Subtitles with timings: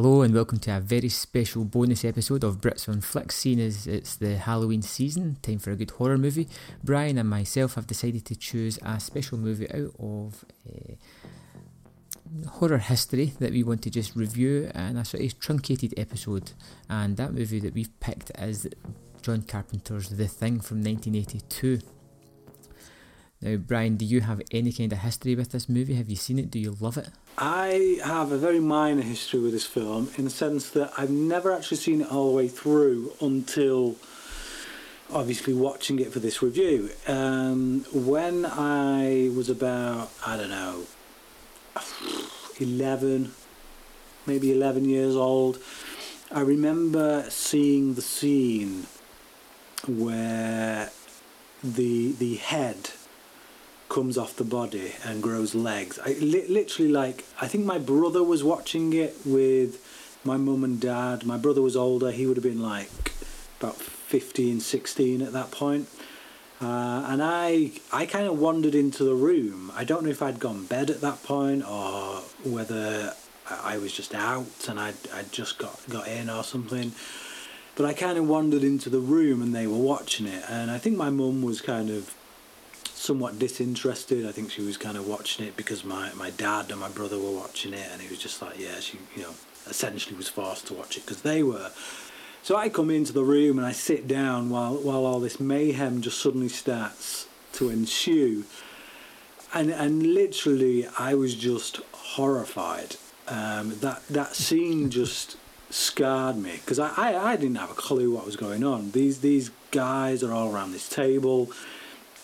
[0.00, 3.88] Hello and welcome to a very special bonus episode of Brits on Flicks, seeing as
[3.88, 6.46] it's the Halloween season, time for a good horror movie.
[6.84, 10.94] Brian and myself have decided to choose a special movie out of uh,
[12.48, 16.52] horror history that we want to just review in a sort of truncated episode.
[16.88, 18.68] And that movie that we've picked is
[19.20, 21.80] John Carpenter's The Thing from 1982.
[23.40, 25.94] Now, Brian, do you have any kind of history with this movie?
[25.94, 26.52] Have you seen it?
[26.52, 27.08] Do you love it?
[27.40, 31.52] I have a very minor history with this film in the sense that I've never
[31.52, 33.94] actually seen it all the way through until
[35.12, 36.90] obviously watching it for this review.
[37.06, 40.82] Um, when I was about, I don't know,
[42.58, 43.32] 11,
[44.26, 45.60] maybe 11 years old,
[46.32, 48.88] I remember seeing the scene
[49.86, 50.90] where
[51.62, 52.90] the the head
[53.88, 55.98] comes off the body and grows legs.
[56.04, 59.84] I li- literally like I think my brother was watching it with
[60.24, 61.24] my mum and dad.
[61.24, 62.10] My brother was older.
[62.10, 63.12] He would have been like
[63.60, 65.88] about 15, 16 at that point.
[66.60, 69.72] Uh, and I I kind of wandered into the room.
[69.74, 73.14] I don't know if I'd gone bed at that point or whether
[73.50, 76.92] I was just out and I'd, I'd just got, got in or something.
[77.76, 80.44] But I kind of wandered into the room and they were watching it.
[80.48, 82.14] And I think my mum was kind of
[83.08, 84.26] somewhat disinterested.
[84.26, 87.18] I think she was kind of watching it because my, my dad and my brother
[87.18, 89.32] were watching it, and it was just like, yeah, she, you know,
[89.66, 91.70] essentially was forced to watch it because they were.
[92.42, 96.02] So I come into the room and I sit down while while all this mayhem
[96.02, 98.44] just suddenly starts to ensue,
[99.54, 102.96] and and literally I was just horrified.
[103.26, 105.38] Um, that that scene just
[105.70, 108.90] scarred me because I, I, I didn't have a clue what was going on.
[108.90, 111.50] These these guys are all around this table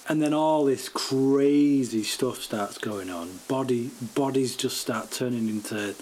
[0.08, 3.40] and then all this crazy stuff starts going on.
[3.48, 5.94] Body bodies just start turning into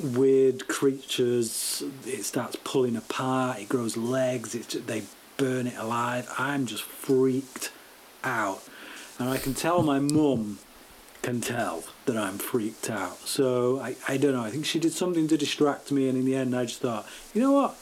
[0.00, 1.82] weird creatures.
[2.06, 3.60] It starts pulling apart.
[3.60, 4.54] It grows legs.
[4.54, 5.02] It they
[5.36, 6.32] burn it alive.
[6.38, 7.70] I'm just freaked
[8.24, 8.62] out,
[9.18, 10.58] and I can tell my mum
[11.22, 13.16] can tell that I'm freaked out.
[13.28, 14.42] So I, I don't know.
[14.42, 17.06] I think she did something to distract me, and in the end, I just thought,
[17.32, 17.76] you know what?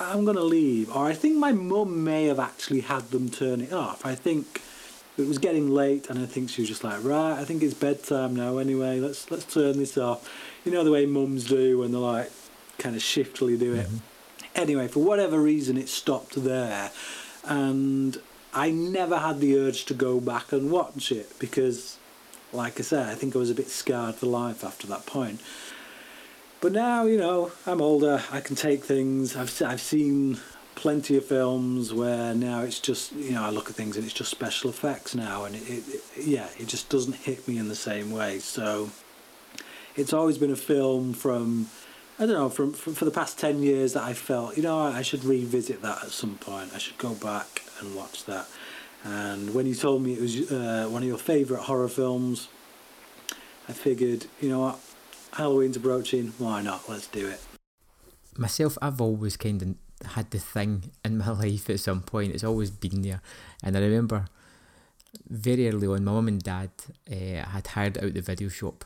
[0.00, 0.94] I'm going to leave.
[0.94, 4.04] Or I think my mum may have actually had them turn it off.
[4.04, 4.62] I think
[5.18, 7.74] it was getting late, and I think she was just like, right, I think it's
[7.74, 8.58] bedtime now.
[8.58, 10.28] Anyway, let's let's turn this off.
[10.64, 12.30] You know the way mums do when they're like
[12.78, 13.86] kind of shiftily do it.
[13.86, 13.96] Mm-hmm.
[14.54, 16.90] Anyway, for whatever reason, it stopped there,
[17.44, 18.20] and
[18.52, 21.98] I never had the urge to go back and watch it because,
[22.52, 25.40] like I said, I think I was a bit scarred for life after that point.
[26.60, 28.22] But now, you know, I'm older.
[28.30, 29.34] I can take things.
[29.34, 30.38] I've I've seen
[30.74, 34.14] plenty of films where now it's just you know I look at things and it's
[34.14, 35.84] just special effects now, and it, it,
[36.16, 38.40] it yeah, it just doesn't hit me in the same way.
[38.40, 38.90] So
[39.96, 41.68] it's always been a film from
[42.18, 44.78] I don't know from, from for the past ten years that I felt you know
[44.78, 46.72] I should revisit that at some point.
[46.74, 48.46] I should go back and watch that.
[49.02, 52.48] And when you told me it was uh, one of your favourite horror films,
[53.66, 54.78] I figured you know what
[55.32, 56.32] Halloween's approaching.
[56.38, 56.88] Why not?
[56.88, 57.40] Let's do it.
[58.36, 62.34] Myself, I've always kind of had the thing in my life at some point.
[62.34, 63.20] It's always been there.
[63.62, 64.26] And I remember
[65.28, 66.70] very early on, my mum and dad
[67.10, 68.84] uh, had hired out the video shop.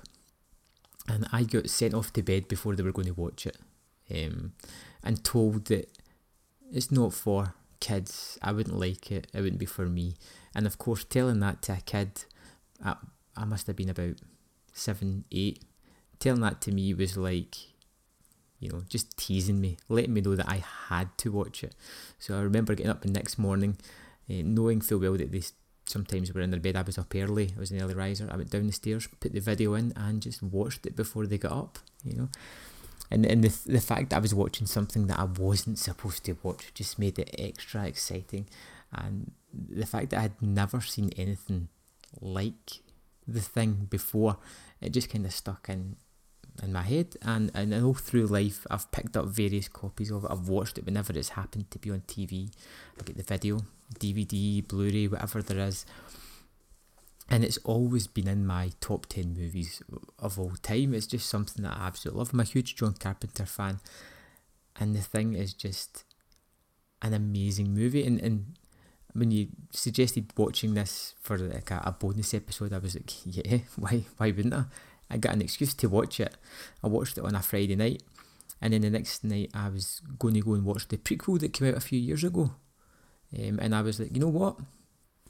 [1.08, 3.58] And I got sent off to bed before they were going to watch it.
[4.10, 4.52] Um,
[5.02, 5.90] and told that
[6.72, 8.38] it's not for kids.
[8.42, 9.26] I wouldn't like it.
[9.32, 10.14] It wouldn't be for me.
[10.54, 12.24] And of course, telling that to a kid,
[12.82, 12.96] I,
[13.36, 14.16] I must have been about
[14.72, 15.62] seven, eight
[16.18, 17.56] telling that to me was like,
[18.60, 21.74] you know, just teasing me, letting me know that I had to watch it.
[22.18, 23.76] So I remember getting up the next morning,
[24.30, 25.42] uh, knowing full well that they
[25.86, 26.76] sometimes were in their bed.
[26.76, 28.28] I was up early, I was an early riser.
[28.30, 31.38] I went down the stairs, put the video in, and just watched it before they
[31.38, 32.28] got up, you know.
[33.10, 36.36] And, and the, the fact that I was watching something that I wasn't supposed to
[36.42, 38.46] watch just made it extra exciting.
[38.92, 41.68] And the fact that I had never seen anything
[42.20, 42.80] like
[43.26, 44.38] the thing before,
[44.80, 45.96] it just kind of stuck in
[46.62, 50.30] in my head and, and all through life I've picked up various copies of it.
[50.30, 52.50] I've watched it whenever it's happened to be on TV.
[52.98, 53.62] I get the video,
[53.98, 55.84] DVD, Blu-ray, whatever there is.
[57.28, 59.82] And it's always been in my top 10 movies
[60.18, 60.94] of all time.
[60.94, 62.32] It's just something that I absolutely love.
[62.32, 63.80] I'm a huge John Carpenter fan.
[64.76, 66.04] And the thing is just
[67.00, 68.06] an amazing movie.
[68.06, 68.54] And, and
[69.14, 73.58] when you suggested watching this for like a, a bonus episode, I was like, yeah,
[73.76, 74.64] why, why wouldn't I?
[75.14, 76.36] I got an excuse to watch it.
[76.82, 78.02] I watched it on a Friday night,
[78.60, 81.52] and then the next night I was going to go and watch the prequel that
[81.52, 82.50] came out a few years ago.
[83.38, 84.56] Um, and I was like, you know what?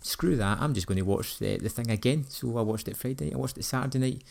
[0.03, 0.59] Screw that.
[0.61, 2.25] I'm just going to watch the, the thing again.
[2.29, 3.33] So I watched it Friday.
[3.33, 4.25] I watched it Saturday night.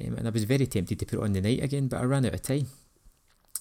[0.00, 2.04] Um, and I was very tempted to put it on the night again, but I
[2.04, 2.68] ran out of time.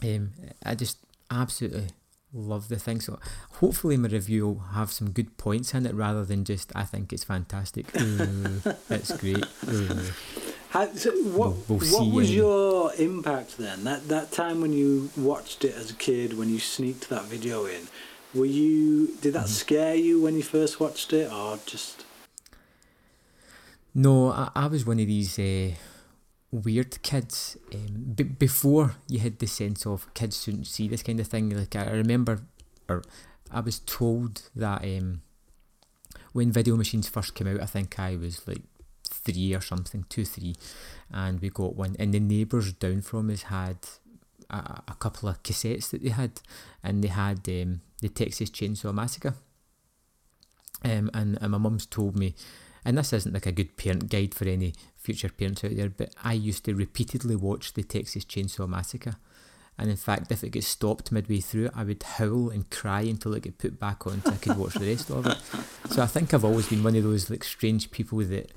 [0.03, 0.31] Um,
[0.63, 0.97] I just
[1.29, 1.87] absolutely
[2.33, 3.01] love the thing.
[3.01, 3.19] So
[3.53, 7.13] hopefully my review will have some good points in it rather than just I think
[7.13, 7.95] it's fantastic.
[8.01, 9.45] Ooh, it's great.
[9.69, 10.11] Ooh.
[10.73, 13.83] How, so what We'll- we'll what was your impact then?
[13.83, 17.65] That that time when you watched it as a kid, when you sneaked that video
[17.65, 17.87] in,
[18.33, 19.43] were you did Mm-hmm.
[19.43, 22.05] that scare you when you first watched it, or just
[23.93, 25.75] No, I, I was one of these uh,
[26.51, 27.55] weird kids.
[27.73, 31.51] Um, b- before you had the sense of kids shouldn't see this kind of thing.
[31.55, 32.39] Like I remember,
[32.89, 33.03] or
[33.51, 35.21] I was told that um,
[36.31, 38.63] when video machines first came out, I think I was like
[39.13, 40.55] three or something, two, three,
[41.11, 41.95] and we got one.
[41.99, 43.77] And the neighbours down from us had
[44.49, 46.41] a, a couple of cassettes that they had,
[46.83, 49.35] and they had um, the Texas Chainsaw Massacre.
[50.83, 52.35] Um, and, and my mum's told me
[52.85, 56.13] and this isn't like a good parent guide for any future parents out there, but
[56.23, 59.15] I used to repeatedly watch the Texas Chainsaw Massacre.
[59.77, 63.33] And in fact, if it gets stopped midway through, I would howl and cry until
[63.33, 65.37] it got put back on so I could watch the rest of it.
[65.89, 68.51] So I think I've always been one of those like strange people that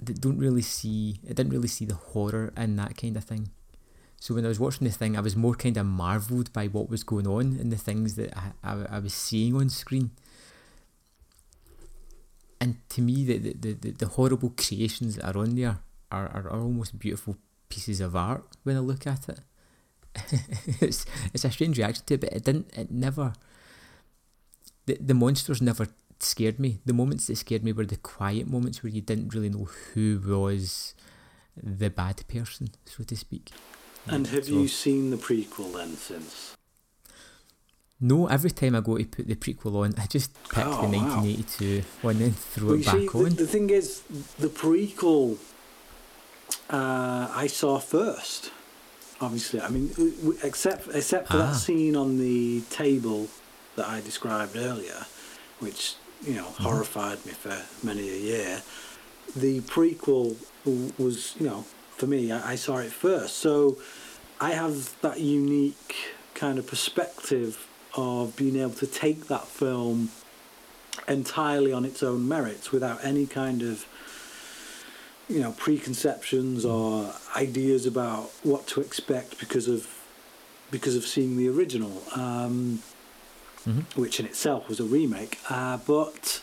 [0.00, 3.50] that don't really see, I didn't really see the horror in that kind of thing.
[4.18, 6.88] So when I was watching the thing, I was more kind of marvelled by what
[6.88, 10.10] was going on and the things that I, I, I was seeing on screen
[12.60, 15.78] and to me the, the, the, the horrible creations that are on there
[16.10, 17.36] are, are, are almost beautiful
[17.68, 19.40] pieces of art when I look at it.
[20.80, 21.04] it's
[21.34, 23.34] it's a strange reaction to it, but it didn't it never
[24.86, 25.88] the the monsters never
[26.22, 26.78] scared me.
[26.84, 30.20] The moments that scared me were the quiet moments where you didn't really know who
[30.26, 30.94] was
[31.62, 33.50] the bad person, so to speak.
[34.08, 36.54] and have So- you seen the prequel then since?
[37.98, 40.96] No, every time I go to put the prequel on, I just pick Oh, the
[40.98, 41.22] wow.
[41.22, 43.34] 1982 one and throw Well, it back see, the, on.
[43.34, 44.02] the thing is,
[44.38, 45.38] the prequel
[46.70, 48.50] uh, I saw first.
[49.20, 49.90] Obviously, I mean,
[50.44, 51.52] except except for Ah.
[51.52, 53.28] that scene on the table
[53.76, 55.06] that I described earlier,
[55.58, 56.62] which you know Mm-hmm.
[56.64, 58.62] horrified me for many a year.
[59.36, 60.36] The prequel
[60.98, 61.64] was, you know,
[61.96, 63.78] for me, I, I saw it first, so
[64.40, 65.96] I have that unique
[66.34, 70.10] kind of perspective of being able to take that film
[71.08, 73.86] entirely on its own merits without any kind of
[75.28, 79.86] you know preconceptions or ideas about what to expect because of
[80.70, 82.80] because of seeing the original um,
[83.66, 83.84] Mhm.
[83.96, 86.40] which in itself was a remake uh, but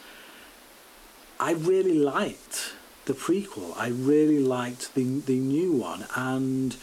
[1.39, 2.73] I really liked
[3.05, 6.75] the prequel I really liked the the new one and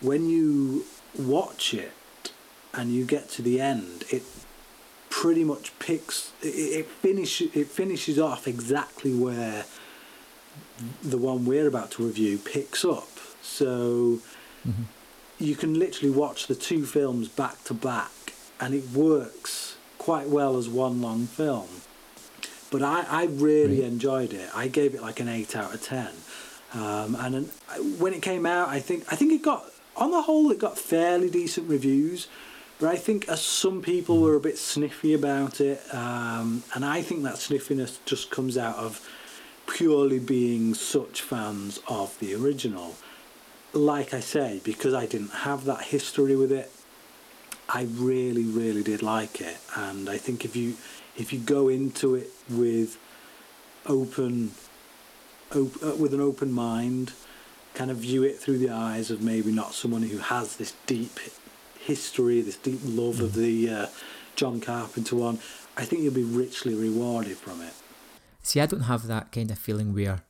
[0.00, 0.84] when you
[1.18, 1.92] watch it
[2.72, 4.22] and you get to the end it
[5.08, 6.46] pretty much picks it,
[6.80, 9.64] it finish it finishes off exactly where
[11.02, 13.10] the one we're about to review picks up
[13.42, 14.20] so
[14.66, 14.84] Mhm.
[15.38, 18.12] you can literally watch the two films back to back
[18.60, 19.69] and it works
[20.00, 21.68] quite well as one long film.
[22.70, 24.48] But I, I really enjoyed it.
[24.54, 26.08] I gave it like an 8 out of 10
[26.72, 27.44] um, and then
[27.98, 29.64] when it came out I think I think it got
[29.96, 32.28] on the whole it got fairly decent reviews.
[32.78, 37.02] But I think as some people were a bit sniffy about it, um, and I
[37.02, 39.06] think that sniffiness just comes out of
[39.66, 42.94] purely being such fans of the original.
[43.74, 46.72] Like I say, because I didn't have that history with it,
[47.72, 50.74] I really, really did like it, and I think if you
[51.16, 52.98] if you go into it with
[53.86, 54.52] open,
[55.54, 57.12] op- uh, with an open mind,
[57.74, 61.18] kind of view it through the eyes of maybe not someone who has this deep
[61.78, 63.86] history, this deep love of the uh,
[64.34, 65.38] John Carpenter one,
[65.76, 67.74] I think you'll be richly rewarded from it.
[68.42, 70.22] See, I don't have that kind of feeling where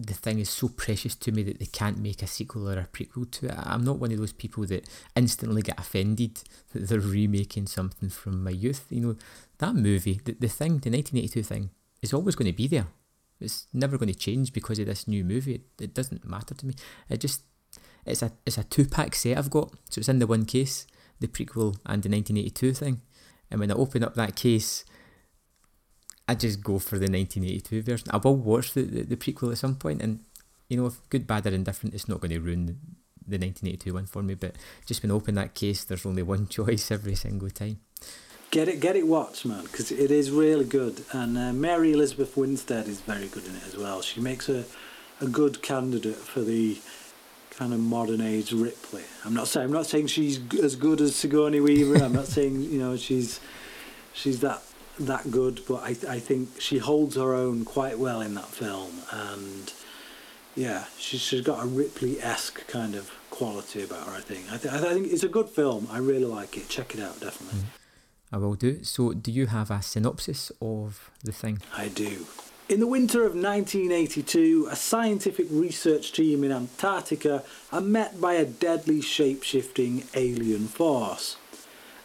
[0.00, 2.86] the thing is so precious to me that they can't make a sequel or a
[2.86, 3.54] prequel to it.
[3.56, 6.40] I'm not one of those people that instantly get offended
[6.72, 8.86] that they're remaking something from my youth.
[8.90, 9.16] You know,
[9.58, 11.70] that movie, the, the thing, the 1982 thing,
[12.02, 12.88] is always going to be there.
[13.40, 15.54] It's never going to change because of this new movie.
[15.54, 16.74] It, it doesn't matter to me.
[17.08, 17.42] It just,
[18.04, 19.72] it's a it's a two pack set I've got.
[19.90, 20.86] So it's in the one case,
[21.20, 23.00] the prequel and the 1982 thing.
[23.50, 24.84] And when I open up that case,
[26.26, 28.08] I just go for the 1982 version.
[28.10, 30.20] I will watch the, the, the prequel at some point, and
[30.68, 32.72] you know, if good, bad, or indifferent, it's not going to ruin the,
[33.26, 34.34] the 1982 one for me.
[34.34, 37.80] But just when I open that case, there's only one choice every single time.
[38.50, 41.04] Get it, get it watched, man, because it is really good.
[41.12, 44.00] And uh, Mary Elizabeth Winstead is very good in it as well.
[44.00, 44.64] She makes a,
[45.20, 46.78] a good candidate for the
[47.50, 49.02] kind of modern age Ripley.
[49.24, 52.02] I'm not saying I'm not saying she's as good as Sigourney Weaver.
[52.02, 53.40] I'm not saying you know she's
[54.12, 54.62] she's that
[54.98, 59.02] that good, but I I think she holds her own quite well in that film.
[59.10, 59.72] And
[60.54, 64.12] yeah, she, she's got a Ripley esque kind of quality about her.
[64.12, 64.52] I think.
[64.52, 65.88] I, th- I think it's a good film.
[65.90, 66.68] I really like it.
[66.68, 67.60] Check it out, definitely.
[67.60, 67.64] Mm.
[68.32, 68.82] I will do.
[68.82, 71.60] So, do you have a synopsis of the thing?
[71.76, 72.26] I do.
[72.68, 78.46] In the winter of 1982, a scientific research team in Antarctica are met by a
[78.46, 81.36] deadly shape shifting alien force.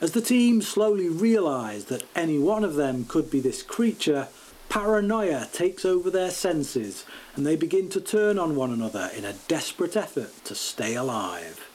[0.01, 4.29] As the team slowly realise that any one of them could be this creature,
[4.69, 9.33] paranoia takes over their senses and they begin to turn on one another in a
[9.49, 11.69] desperate effort to stay alive.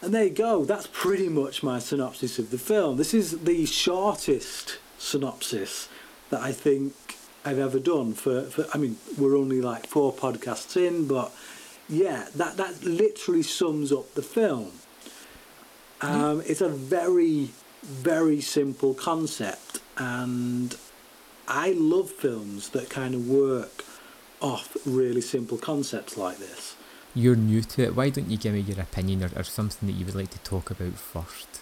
[0.00, 2.96] And there you go, that's pretty much my synopsis of the film.
[2.96, 5.90] This is the shortest synopsis
[6.30, 6.94] that I think
[7.44, 11.32] I've ever done for, for I mean, we're only like four podcasts in, but
[11.86, 14.72] yeah, that, that literally sums up the film.
[16.00, 17.50] Um, it's a very,
[17.82, 20.76] very simple concept, and
[21.46, 23.84] I love films that kind of work
[24.40, 26.76] off really simple concepts like this.
[27.14, 27.96] You're new to it.
[27.96, 30.38] Why don't you give me your opinion or, or something that you would like to
[30.38, 31.60] talk about first?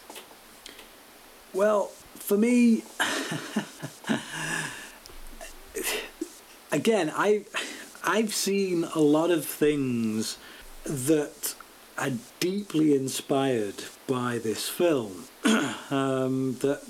[1.54, 2.84] Well, for me,
[6.70, 7.44] again, I
[8.04, 10.36] I've seen a lot of things
[10.84, 11.54] that
[11.98, 15.24] are deeply inspired by this film.
[15.90, 16.82] um, that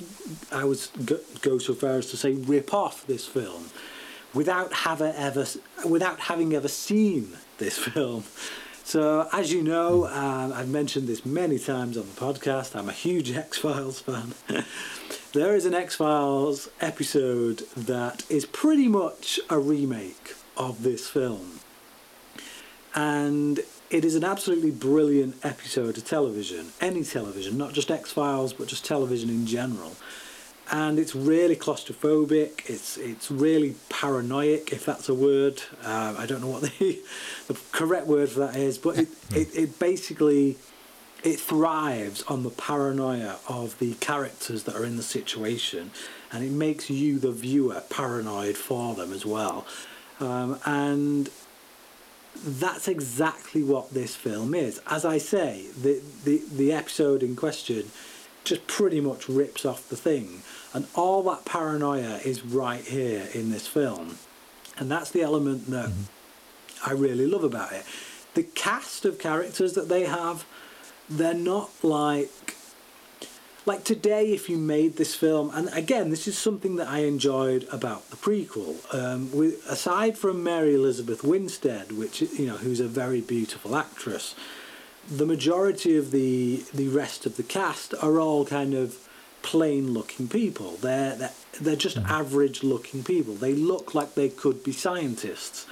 [0.50, 3.70] I would go, go so far as to say rip off this film
[4.34, 5.46] without have ever
[5.86, 8.24] without having ever seen this film.
[8.84, 12.74] So, as you know, um, I've mentioned this many times on the podcast.
[12.74, 14.32] I'm a huge X Files fan.
[15.34, 21.60] there is an X Files episode that is pretty much a remake of this film,
[22.94, 26.72] and it is an absolutely brilliant episode of television.
[26.80, 29.92] Any television, not just X Files, but just television in general
[30.70, 32.68] and it's really claustrophobic.
[32.68, 35.62] It's it's really paranoid, if that's a word.
[35.82, 37.00] Um, I don't know what the,
[37.48, 40.56] the correct word for that is, but it, it, it basically
[41.24, 45.90] it thrives on the paranoia of the characters that are in the situation,
[46.30, 49.66] and it makes you, the viewer, paranoid for them as well.
[50.20, 51.30] Um, and
[52.34, 54.80] that's exactly what this film is.
[54.86, 57.90] As I say, the, the, the episode in question
[58.44, 60.42] just pretty much rips off the thing.
[60.72, 64.18] And all that paranoia is right here in this film.
[64.78, 66.88] And that's the element that mm-hmm.
[66.88, 67.84] I really love about it.
[68.34, 70.46] The cast of characters that they have,
[71.10, 72.54] they're not like
[73.68, 77.66] like today if you made this film and again this is something that i enjoyed
[77.70, 82.88] about the prequel um, with, aside from mary elizabeth winstead which you know who's a
[82.88, 84.34] very beautiful actress
[85.08, 89.08] the majority of the the rest of the cast are all kind of
[89.42, 90.76] plain looking people.
[90.76, 92.08] They're they're, they're just mm.
[92.08, 93.34] average looking people.
[93.34, 95.66] They look like they could be scientists.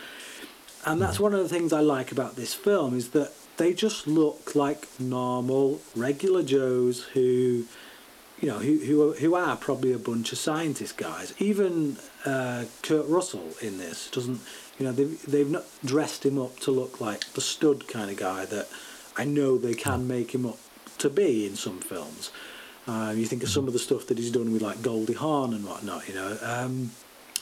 [0.85, 1.21] And that's mm.
[1.21, 4.89] one of the things I like about this film is that they just look like
[5.01, 7.65] normal, regular Joes who,
[8.41, 11.33] you know, who who who are probably a bunch of scientist guys.
[11.39, 14.41] Even uh, Kurt Russell in this doesn't,
[14.79, 18.17] you know, they've they've not dressed him up to look like the stud kind of
[18.17, 18.69] guy that
[19.17, 20.59] I know they can make him up
[20.99, 22.31] to be in some films.
[22.87, 25.53] Uh, you think of some of the stuff that he's done with like Goldie Hawn
[25.55, 26.07] and whatnot.
[26.09, 26.91] You know, um,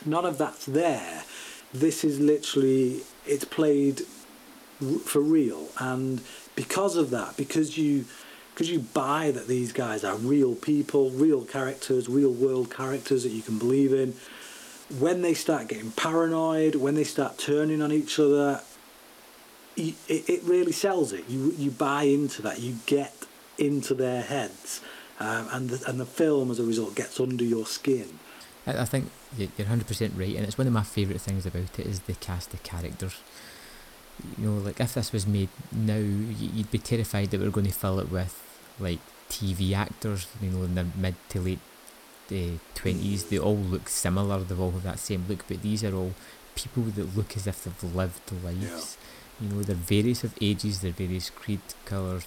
[0.07, 1.25] none of that's there.
[1.73, 4.03] This is literally it's played
[5.05, 6.21] for real, and
[6.55, 8.05] because of that, because you
[8.55, 13.31] because you buy that these guys are real people, real characters, real world characters that
[13.31, 14.15] you can believe in.
[15.01, 18.61] When they start getting paranoid, when they start turning on each other,
[19.77, 21.29] it, it really sells it.
[21.29, 22.61] You you buy into that.
[22.61, 23.27] You get
[23.59, 24.81] into their heads,
[25.19, 28.21] um, and the, and the film as a result gets under your skin.
[28.69, 31.87] I, think you're hundred percent right, and it's one of my favourite things about it
[31.87, 33.17] is the cast of characters.
[34.39, 37.73] You know, like if this was made now, you'd be terrified that we're going to
[37.73, 38.44] fill it with
[38.79, 40.27] like TV actors.
[40.41, 41.61] You know, in their mid to late
[42.31, 43.25] uh, twenties.
[43.25, 44.41] They all look similar.
[44.41, 46.15] They've all have that same look, but these are all
[46.55, 48.97] people that look as if they've lived lives.
[48.99, 49.05] Yeah
[49.41, 52.27] you know, they're various of ages, they're various creed, colours,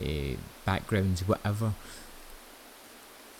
[0.00, 1.74] uh, backgrounds, whatever.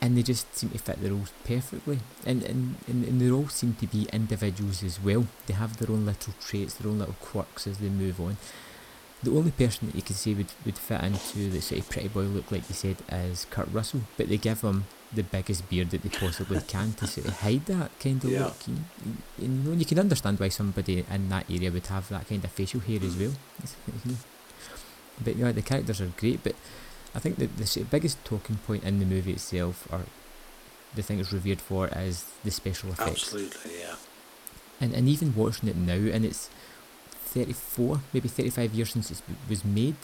[0.02, 1.98] And they just seem to fit the roles perfectly.
[2.24, 5.26] And, and, and, and they all seem to be individuals as well.
[5.46, 8.38] They have their own little traits, their own little quirks as they move on.
[9.22, 12.08] The only person that you could say would, would fit into the sort of pretty
[12.08, 14.00] boy look, like you said, is Kurt Russell.
[14.16, 17.66] But they give him the biggest beard that they possibly can to sort of hide
[17.66, 18.44] that kind of yeah.
[18.44, 18.56] look.
[18.66, 18.76] You,
[19.38, 22.50] you, know, you can understand why somebody in that area would have that kind of
[22.52, 23.32] facial hair as well.
[25.24, 26.42] but yeah, the characters are great.
[26.42, 26.54] But
[27.14, 30.02] I think that the sort of biggest talking point in the movie itself, or
[30.94, 33.34] the thing it's revered for, is the special effects.
[33.34, 33.96] Absolutely, yeah.
[34.80, 36.48] And and even watching it now, and it's
[37.30, 39.96] 34, maybe 35 years since it was made,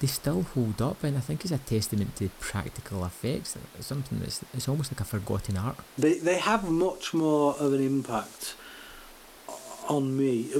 [0.00, 3.56] they still hold up, and I think it's a testament to practical effects.
[3.78, 5.76] It's something that's it's almost like a forgotten art.
[5.98, 8.54] They they have much more of an impact
[9.88, 10.50] on me,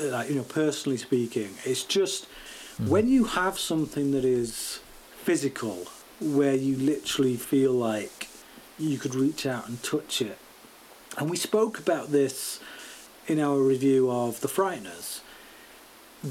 [0.00, 1.50] like you know, personally speaking.
[1.64, 2.88] It's just mm-hmm.
[2.88, 4.80] when you have something that is
[5.16, 5.86] physical,
[6.20, 8.28] where you literally feel like
[8.78, 10.38] you could reach out and touch it,
[11.18, 12.60] and we spoke about this
[13.26, 15.20] in our review of The Frighteners,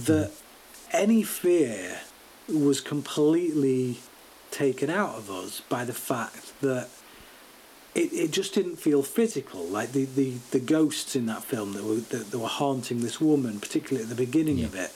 [0.06, 0.32] that
[0.92, 2.00] any fear
[2.48, 4.00] was completely
[4.52, 6.90] taken out of us by the fact that
[7.94, 9.64] it, it just didn't feel physical.
[9.66, 13.20] Like the, the, the ghosts in that film that were that, that were haunting this
[13.20, 14.66] woman, particularly at the beginning yeah.
[14.66, 14.94] of it,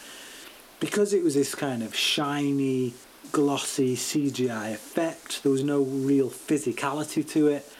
[0.79, 2.93] because it was this kind of shiny,
[3.31, 5.43] glossy CGI effect.
[5.43, 7.71] There was no real physicality to it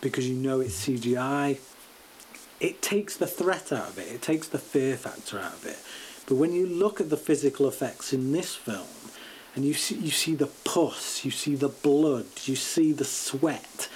[0.00, 1.58] because you know it's CGI.
[2.60, 4.08] It takes the threat out of it.
[4.08, 5.78] It takes the fear factor out of it.
[6.28, 8.86] But when you look at the physical effects in this film,
[9.56, 13.88] and you see you see the pus, you see the blood, you see the sweat,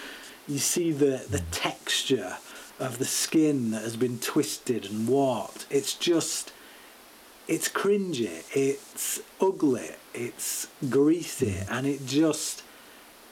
[0.48, 2.38] you see the the texture
[2.80, 5.66] of the skin that has been twisted and warped.
[5.68, 6.52] It's just
[7.46, 11.66] it's cringy, it's ugly, it's greasy, mm.
[11.70, 12.62] and it just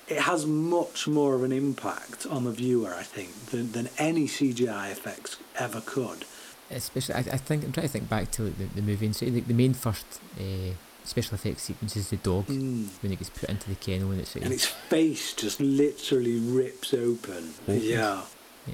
[0.09, 4.26] it has much more of an impact on the viewer, I think, than, than any
[4.26, 6.26] CGI effects ever could.
[6.71, 9.29] Especially, I, I think I'm trying to think back to the, the movie and say
[9.29, 10.07] the, the main first
[10.39, 10.73] uh,
[11.05, 12.87] special effects sequence is the dog mm.
[13.03, 16.95] when it gets put into the kennel and it's and its face just literally rips
[16.95, 17.55] open.
[17.62, 17.85] Opens.
[17.85, 18.23] Yeah.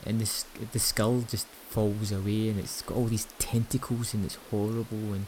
[0.04, 4.38] And the the skull just falls away and it's got all these tentacles and it's
[4.50, 5.26] horrible and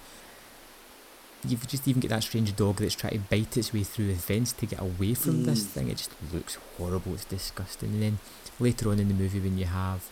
[1.47, 4.14] you've just even get that strange dog that's trying to bite its way through the
[4.14, 5.45] fence to get away from mm.
[5.45, 5.88] this thing.
[5.88, 7.14] It just looks horrible.
[7.14, 7.90] It's disgusting.
[7.90, 8.19] And then
[8.59, 10.09] later on in the movie, when you have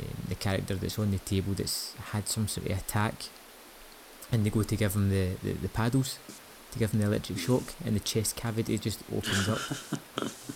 [0.00, 3.14] um, the character that's on the table that's had some sort of attack
[4.30, 6.18] and they go to give him the, the, the paddles
[6.70, 9.60] to give him the electric shock and the chest cavity just opens up.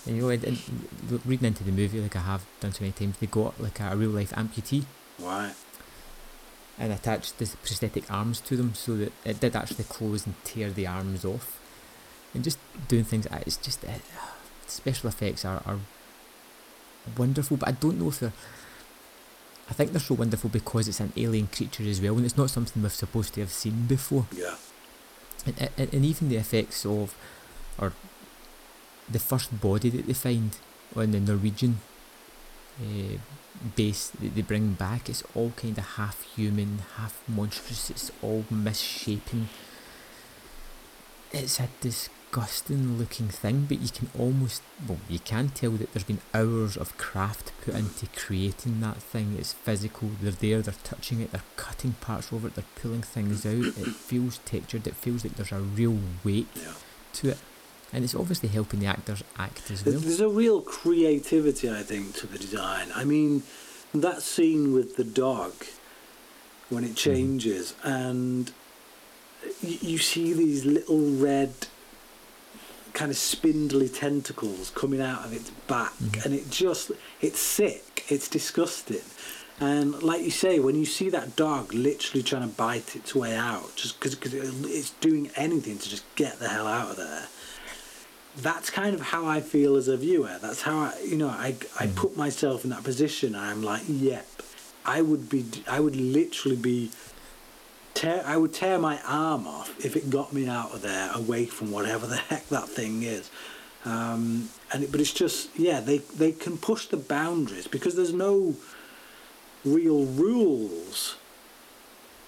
[0.07, 0.59] And you know and, and,
[1.27, 3.91] reading into the movie like I have done so many times they got like a,
[3.93, 4.85] a real life amputee.
[5.19, 5.55] Right
[6.79, 10.71] and attached the prosthetic arms to them so that it did actually close and tear
[10.71, 11.61] the arms off.
[12.35, 13.93] And just doing things it's just uh,
[14.67, 15.79] special effects are, are
[17.17, 18.33] wonderful but I don't know if they're
[19.69, 22.51] I think they're so wonderful because it's an alien creature as well, and it's not
[22.51, 24.27] something we're supposed to have seen before.
[24.33, 24.55] Yeah.
[25.45, 27.17] And, and, and even the effects of,
[27.79, 27.93] or
[29.09, 30.57] the first body that they find
[30.95, 31.81] on the Norwegian
[32.81, 33.19] uh,
[33.75, 38.45] base that they bring back, it's all kind of half human, half monstrous, it's all
[38.51, 39.49] misshapen.
[41.33, 45.93] It's a disgusting disgusting looking thing, but you can almost, well, you can tell that
[45.93, 49.37] there's been hours of craft put into creating that thing.
[49.39, 53.47] It's physical, they're there, they're touching it, they're cutting parts over it, they're pulling things
[53.47, 53.55] out.
[53.87, 56.73] It feels textured, it feels like there's a real weight yeah.
[57.15, 57.39] to it.
[57.93, 59.99] And it's obviously helping the actors act as well.
[59.99, 62.89] There's a real creativity, I think, to the design.
[62.95, 63.45] I mean,
[63.95, 65.53] that scene with the dog
[66.69, 67.11] when it mm-hmm.
[67.11, 67.91] changes mm.
[67.91, 68.53] and
[69.63, 71.55] you see these little red
[72.97, 76.23] kind of spindly tentacles coming out of its back, mm-hmm.
[76.25, 79.03] and it just it's sick, it's disgusting.
[79.61, 83.37] And like you say, when you see that dog literally trying to bite its way
[83.37, 87.27] out, just because it's doing anything to just get the hell out of there,
[88.39, 90.39] that's kind of how I feel as a viewer.
[90.41, 91.97] That's how I, you know, I, I mm.
[91.97, 93.35] put myself in that position.
[93.35, 94.27] I'm like, yep,
[94.85, 96.91] I would be, I would literally be
[97.97, 101.47] tear I would tear my arm off if it got me out of there away
[101.47, 103.31] from whatever the heck that thing is.
[103.85, 108.13] Um, and it, but it's just yeah they they can push the boundaries because there's
[108.13, 108.55] no
[109.65, 111.17] real rules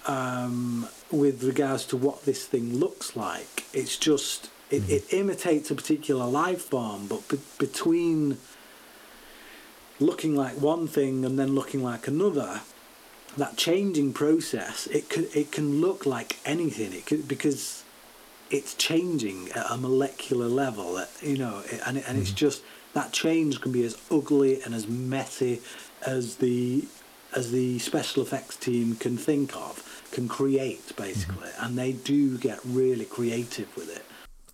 [0.06, 3.64] um, with regards to what this thing looks like.
[3.72, 4.92] It's just it, mm-hmm.
[4.92, 8.38] it imitates a particular life form, but be- between
[10.00, 12.60] looking like one thing and then looking like another,
[13.38, 16.92] that changing process it can it can look like anything.
[16.92, 17.84] It could because
[18.50, 22.18] it's changing at a molecular level you know and and mm-hmm.
[22.18, 22.62] it's just
[22.94, 25.60] that change can be as ugly and as messy
[26.06, 26.84] as the
[27.36, 31.48] as the special effects team can think of can create basically.
[31.48, 31.64] Mm-hmm.
[31.64, 34.04] and they do get really creative with it.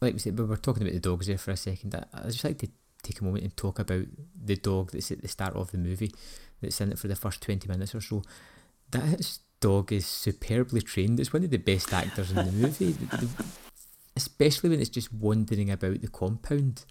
[0.01, 1.95] Like we said we're talking about the dogs there for a second.
[1.95, 2.69] I, I'd just like to
[3.03, 4.07] take a moment and talk about
[4.45, 6.13] the dog that's at the start of the movie
[6.61, 8.23] that's in it for the first 20 minutes or so
[8.95, 11.21] that dog is superbly trained.
[11.21, 12.97] It's one of the best actors in the movie,
[14.17, 16.85] especially when it's just wandering about the compound.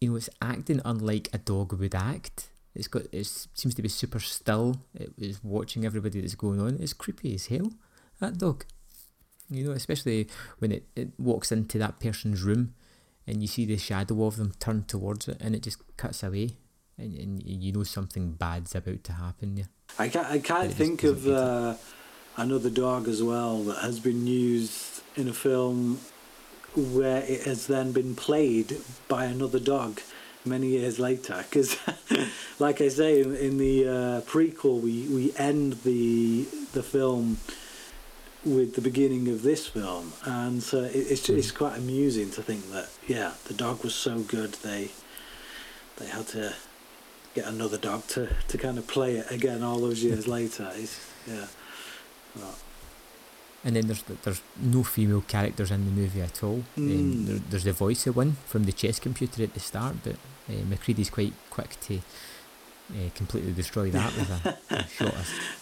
[0.00, 2.48] You know, it's acting unlike a dog would act.
[2.74, 4.82] It's got it seems to be super still.
[4.94, 6.78] It is watching everybody that's going on.
[6.80, 7.72] It's creepy as hell.
[8.20, 8.64] that dog.
[9.50, 12.74] You know, especially when it, it walks into that person's room
[13.26, 16.56] and you see the shadow of them turn towards it and it just cuts away
[17.00, 19.68] and, and you know something bad's about to happen there.
[19.98, 21.74] I can't, I can't think of uh,
[22.36, 26.00] another dog as well that has been used in a film
[26.74, 30.00] where it has then been played by another dog
[30.44, 31.44] many years later.
[31.48, 31.76] Because
[32.58, 37.38] like i say in, in the uh, prequel we, we end the the film
[38.44, 40.12] with the beginning of this film.
[40.24, 44.20] And so it, it's, it's quite amusing to think that yeah the dog was so
[44.20, 44.90] good they
[45.96, 46.54] they had to
[47.34, 51.12] get another dog to, to kind of play it again all those years later it's,
[51.26, 51.46] yeah
[52.36, 52.54] well,
[53.64, 56.64] and then there's there's no female characters in the movie at all.
[56.78, 56.90] Mm.
[56.90, 60.14] Um, there, there's the voice of one from the chess computer at the start, but
[60.48, 65.14] uh, MacReady's quite quick to uh, completely destroy that with a, a shot.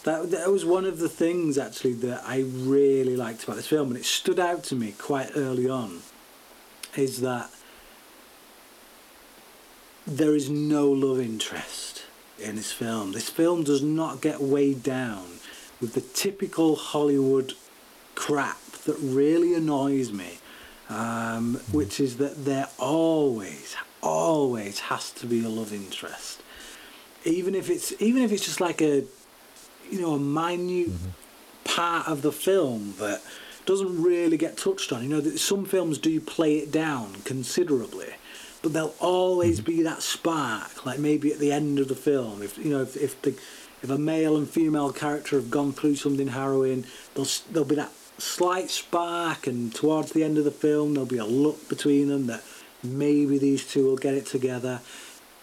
[0.04, 3.88] That that was one of the things actually that I really liked about this film,
[3.88, 6.00] and it stood out to me quite early on,
[6.96, 7.50] is that
[10.08, 12.04] there is no love interest
[12.38, 13.12] in this film.
[13.12, 15.24] This film does not get weighed down
[15.80, 17.54] with the typical Hollywood
[18.14, 20.38] crap that really annoys me,
[20.88, 26.42] um, which is that there always, always has to be a love interest,
[27.24, 29.04] even if it's even if it's just like a,
[29.90, 31.10] you know, a minute mm-hmm.
[31.64, 33.20] part of the film that
[33.66, 35.02] doesn't really get touched on.
[35.02, 38.14] You know, that some films do play it down considerably,
[38.62, 39.76] but there'll always mm-hmm.
[39.76, 42.96] be that spark, like maybe at the end of the film, if you know, if,
[42.96, 43.34] if the
[43.82, 47.92] if a male and female character have gone through something harrowing, there'll there'll be that
[48.18, 52.26] slight spark, and towards the end of the film, there'll be a look between them
[52.26, 52.42] that
[52.82, 54.80] maybe these two will get it together.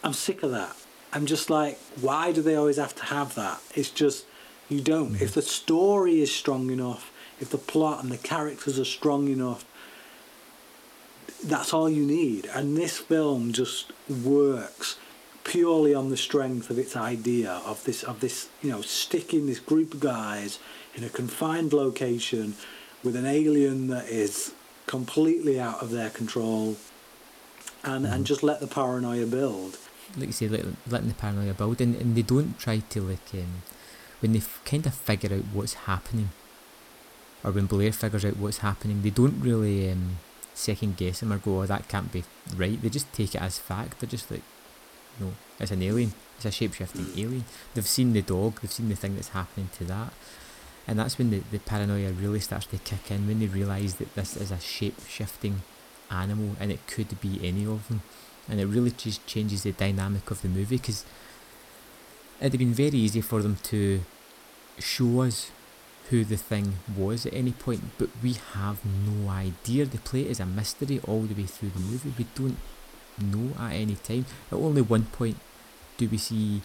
[0.03, 0.75] I'm sick of that.
[1.13, 3.61] I'm just like, why do they always have to have that?
[3.73, 4.25] It's just,
[4.67, 5.13] you don't.
[5.13, 5.23] Mm-hmm.
[5.23, 9.65] If the story is strong enough, if the plot and the characters are strong enough,
[11.47, 12.47] that's all you need.
[12.47, 14.97] And this film just works
[15.43, 19.59] purely on the strength of its idea of this of this you know sticking this
[19.59, 20.57] group of guys
[20.95, 22.55] in a confined location
[23.03, 24.53] with an alien that is
[24.87, 26.77] completely out of their control
[27.83, 28.07] and, mm.
[28.07, 28.23] and mm-hmm.
[28.23, 29.77] just let the paranoia build.
[30.17, 33.33] Like you say, let, letting the paranoia build, and, and they don't try to, like,
[33.33, 33.63] um,
[34.19, 36.29] when they f- kind of figure out what's happening,
[37.43, 40.17] or when Blair figures out what's happening, they don't really um,
[40.55, 42.23] second guess him or go, oh, that can't be
[42.55, 42.81] right.
[42.81, 43.99] They just take it as fact.
[43.99, 44.41] They're just like,
[45.19, 46.13] no, it's an alien.
[46.37, 47.17] It's a shape shifting mm.
[47.17, 47.45] alien.
[47.73, 50.13] They've seen the dog, they've seen the thing that's happening to that
[50.87, 54.13] and that's when the, the paranoia really starts to kick in when they realise that
[54.15, 55.63] this is a shape shifting
[56.11, 58.01] animal and it could be any of them
[58.47, 61.03] and it really just changes the dynamic of the movie because
[62.39, 64.01] it'd have been very easy for them to
[64.77, 65.51] show us
[66.09, 69.85] who the thing was at any point but we have no idea.
[69.85, 72.13] The play is a mystery all the way through the movie.
[72.17, 72.57] We don't
[73.19, 74.25] know at any time.
[74.51, 75.37] At only one point
[75.97, 76.61] do we see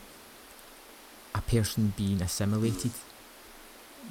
[1.35, 2.93] a person being assimilated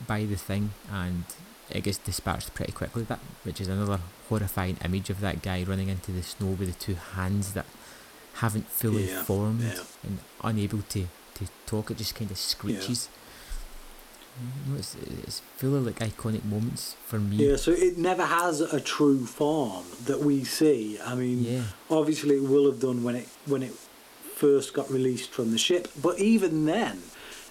[0.07, 1.25] by the thing and
[1.69, 3.03] it gets dispatched pretty quickly.
[3.03, 6.79] That which is another horrifying image of that guy running into the snow with the
[6.79, 7.65] two hands that
[8.35, 9.81] haven't fully yeah, formed yeah.
[10.03, 11.91] and unable to, to talk.
[11.91, 13.09] It just kind of screeches.
[13.11, 13.15] Yeah.
[14.75, 18.79] It's, it's full of like iconic moments for me yeah so it never has a
[18.79, 21.63] true form that we see i mean yeah.
[21.89, 23.73] obviously it will have done when it when it
[24.35, 27.01] first got released from the ship but even then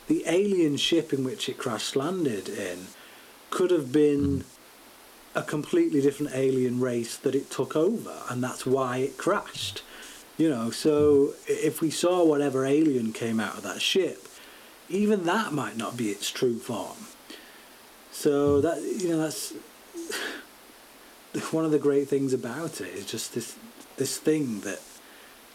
[0.09, 2.87] the alien ship in which it crash landed in
[3.51, 4.45] could have been mm.
[5.35, 9.83] a completely different alien race that it took over, and that's why it crashed.
[10.37, 11.35] You know, so mm.
[11.49, 14.28] if we saw whatever alien came out of that ship,
[14.89, 16.97] even that might not be its true form.
[18.11, 19.53] So that you know, that's
[21.53, 23.57] one of the great things about it is just this
[23.97, 24.81] this thing that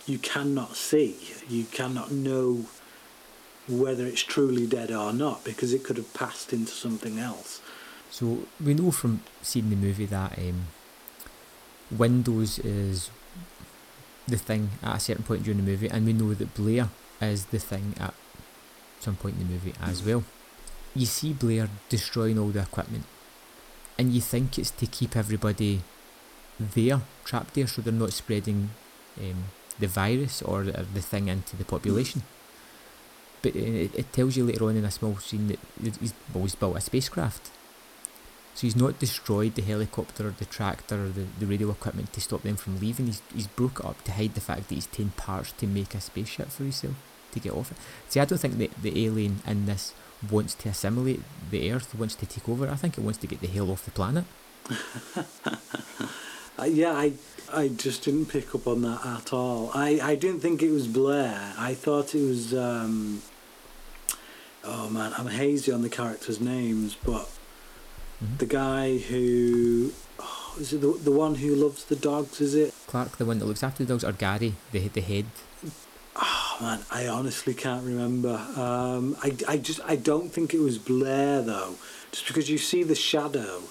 [0.06, 1.18] you cannot see,
[1.48, 2.66] you cannot know
[3.68, 7.62] whether it's truly dead or not because it could have passed into something else.
[8.12, 10.68] So we know from seeing the movie that um,
[11.90, 13.10] Windows is
[14.28, 16.90] the thing at a certain point during the movie, and we know that Blair
[17.22, 18.14] is the thing at
[19.04, 20.24] some point in the movie as well.
[20.96, 23.06] You see Blair destroying all the equipment,
[23.98, 25.82] and you think it's to keep everybody
[26.60, 28.70] there, trapped there, so they're not spreading
[29.20, 29.46] um,
[29.80, 32.24] the virus or the, thing into the population.
[33.42, 36.78] But it, it tells you later on in a small scene that he's, he's built
[36.78, 37.50] a spacecraft.
[38.56, 42.22] So he's not destroyed the helicopter or the tractor or the, the radio equipment to
[42.22, 43.08] stop them from leaving.
[43.08, 45.96] He's, he's broke it up to hide the fact that he's taken parts to make
[45.96, 46.96] a spaceship for himself
[47.34, 47.78] to get off it.
[48.10, 49.94] See, I don't think that the alien in this
[50.32, 52.70] wants to assimilate the Earth, wants to take over.
[52.70, 54.26] I think it wants to get the hell off the planet.
[56.66, 57.14] Yeah, I
[57.52, 59.70] I just didn't pick up on that at all.
[59.74, 61.54] I, I didn't think it was Blair.
[61.58, 62.54] I thought it was.
[62.54, 63.22] Um,
[64.64, 67.28] oh man, I'm hazy on the characters' names, but
[68.24, 68.38] Mhm.
[68.38, 69.92] the guy who.
[70.20, 72.40] Oh, is it the, the one who loves the dogs?
[72.40, 72.74] Is it?
[72.88, 75.26] Clark, the one that looks after the dogs, or Garry, the the head.
[76.64, 78.36] Man, I honestly can't remember.
[78.56, 81.76] Um, I, I just I don't think it was Blair though,
[82.14, 83.64] just because you see the shadow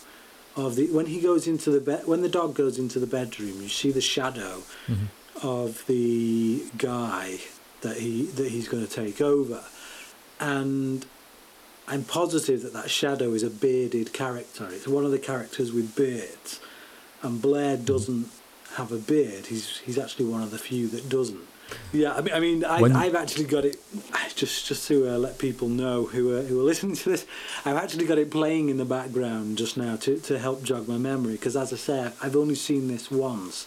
[0.57, 3.63] of the when he goes into the bed when the dog goes into the bedroom,
[3.63, 5.09] you see the shadow Mhm.
[5.43, 7.39] of the guy
[7.81, 9.65] that he that he's going to take over,
[10.39, 11.07] and
[11.89, 14.69] I'm positive that that shadow is a bearded character.
[14.71, 16.61] It's one of the characters with beards,
[17.23, 18.29] and Blair doesn't
[18.75, 19.47] have a beard.
[19.47, 21.49] He's he's actually one of the few that doesn't.
[21.93, 23.77] Yeah, I mean, I mean, I, I've actually got it.
[24.35, 27.27] Just just to uh, let people know who are, who are listening to this,
[27.65, 30.97] I've actually got it playing in the background just now to, to help jog my
[30.97, 31.33] memory.
[31.35, 33.67] Because as I say, I've only seen this once.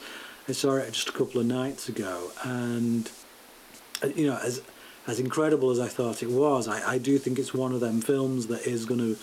[0.50, 3.10] I saw it just a couple of nights ago, and
[4.04, 4.62] uh, you know, as
[5.08, 8.02] as incredible as I thought it was, I, I do think it's one of them
[8.02, 9.18] films that is going to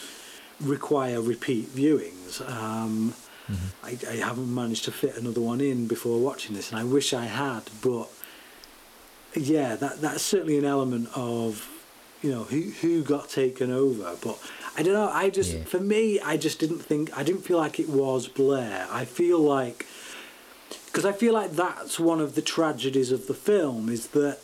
[0.61, 2.41] require repeat viewings.
[2.49, 3.15] Um,
[3.51, 3.57] Mhm.
[3.83, 7.13] I, I haven't managed to fit another one in before watching this, and I wish
[7.13, 7.63] I had.
[7.83, 8.09] But
[9.35, 11.69] yeah, that that's certainly an element of
[12.23, 14.17] you know who who got taken over.
[14.23, 14.39] But
[14.77, 15.11] I don't know.
[15.13, 15.65] I just Yeah.
[15.65, 18.87] for me, I just didn't think I didn't feel like it was Blair.
[18.91, 19.87] I feel like
[20.87, 24.39] because I feel like that's one of the tragedies of the film is that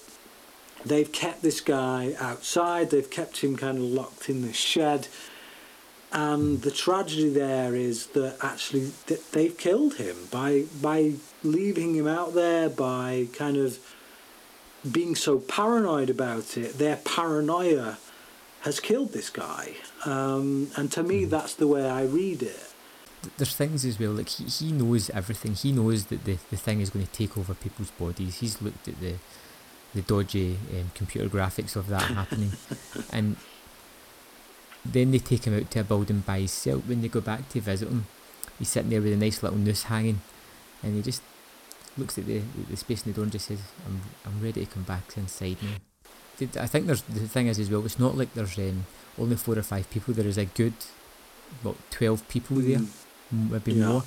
[0.85, 2.91] they've kept this guy outside.
[2.91, 5.09] They've kept him kind of locked in this shed.
[6.11, 6.63] And hmm.
[6.63, 12.35] the tragedy there is that actually th- they've killed him by by leaving him out
[12.35, 13.79] there by kind of
[14.91, 16.79] being so paranoid about it.
[16.79, 17.99] Their paranoia
[18.63, 22.73] has killed this guy, um, and to me, that's the way I read it.
[23.37, 25.55] There's things as well, like he, he knows everything.
[25.55, 28.39] He knows that the, the thing is going to take over people's bodies.
[28.39, 29.15] He's looked at the
[29.95, 32.53] the dodgy um, computer graphics of that happening,
[33.13, 33.37] and
[34.85, 36.87] then they take him out to a building by himself.
[36.87, 38.07] When they go back to visit him,
[38.59, 40.21] he's sitting there with a nice little noose hanging,
[40.83, 41.23] and he just
[41.99, 44.71] looks at the the space in the door and just says, "I'm I'm ready to
[44.73, 45.77] come back inside now."
[46.63, 47.85] I think there's the thing is as well.
[47.85, 48.87] It's not like there's um,
[49.19, 50.15] only four or five people.
[50.15, 50.75] There is a good,
[51.63, 52.89] what, twelve people there, Mm.
[53.33, 53.89] m- maybe Yeah.
[53.89, 54.05] more.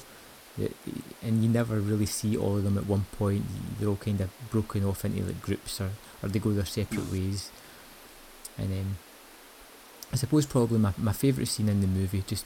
[1.23, 3.45] And you never really see all of them at one point.
[3.79, 7.11] They're all kind of broken off into like groups, or, or they go their separate
[7.11, 7.49] ways.
[8.57, 8.97] And um,
[10.13, 12.45] I suppose probably my, my favourite scene in the movie, just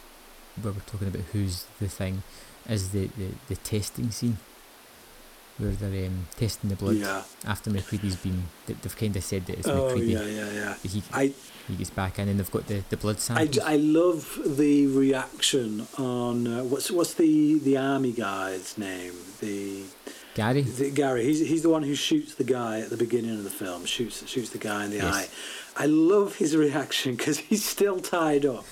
[0.62, 2.24] where we're talking about who's the thing,
[2.70, 4.38] is the, the, the testing scene.
[5.58, 7.24] Where they're um, testing the blood Yeah.
[7.46, 8.44] after MacReady's been.
[8.66, 10.12] they- They've kind of said that it's Oh MacReady.
[10.12, 10.76] yeah, yeah, yeah.
[10.84, 11.32] He, I
[11.68, 13.50] he gets back in and they've got the, the blood I.
[13.64, 19.14] I love the reaction on uh, what's what's the the army guy's name?
[19.40, 19.84] The,
[20.34, 20.62] Garry?
[20.64, 21.24] the Garry.
[21.24, 23.86] He's he's the one who shoots the guy at the beginning of the film.
[23.86, 25.16] Shoots shoots the guy in the Yes.
[25.16, 25.28] eye.
[25.84, 28.66] I love his reaction because he's still tied up.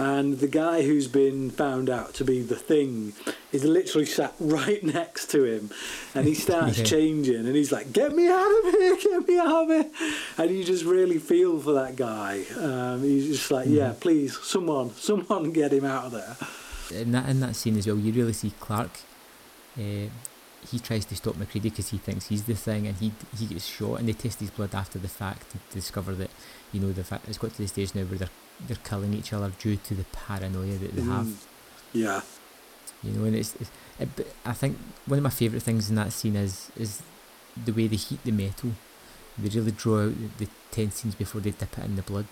[0.00, 3.12] And the guy who's been found out to be the thing
[3.52, 5.70] is literally sat right next to him,
[6.14, 6.84] and he starts Yeah.
[6.84, 8.96] changing, and he's like, "Get me out of here!
[8.96, 9.90] Get me out of here!"
[10.38, 12.44] And you just really feel for that guy.
[12.58, 16.36] Um, he's just like, "Yeah, please, someone, someone, get him out of there."
[17.02, 18.90] in that in that scene as well, you really see Clark.
[19.78, 20.08] Uh,
[20.68, 23.66] he tries to stop MacReady because he thinks he's the thing, and he he gets
[23.66, 26.30] shot, and they test his blood after the fact to discover that
[26.72, 28.28] you know the fact it's got to the stage now where they're
[28.66, 31.26] they're killing each other due to the paranoia that they have.
[31.26, 31.36] Mm.
[31.92, 32.20] Yeah,
[33.02, 35.96] You know, and it's, it's it, but I think one of my favourite things in
[35.96, 37.02] that scene is is
[37.56, 38.72] the way they heat the metal.
[39.38, 42.26] They really draw out the, the tense scenes before they dip it in the blood.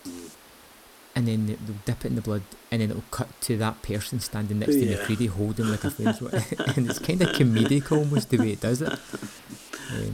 [1.16, 3.83] And then they- they'll dip it in the blood, and then it'll cut to that
[3.83, 4.97] person standing next to Yeah.
[4.99, 8.83] MacReady holding like a flamethrower, and it's kind of comedic almost the way it does
[8.83, 8.92] it.
[8.92, 8.99] Um,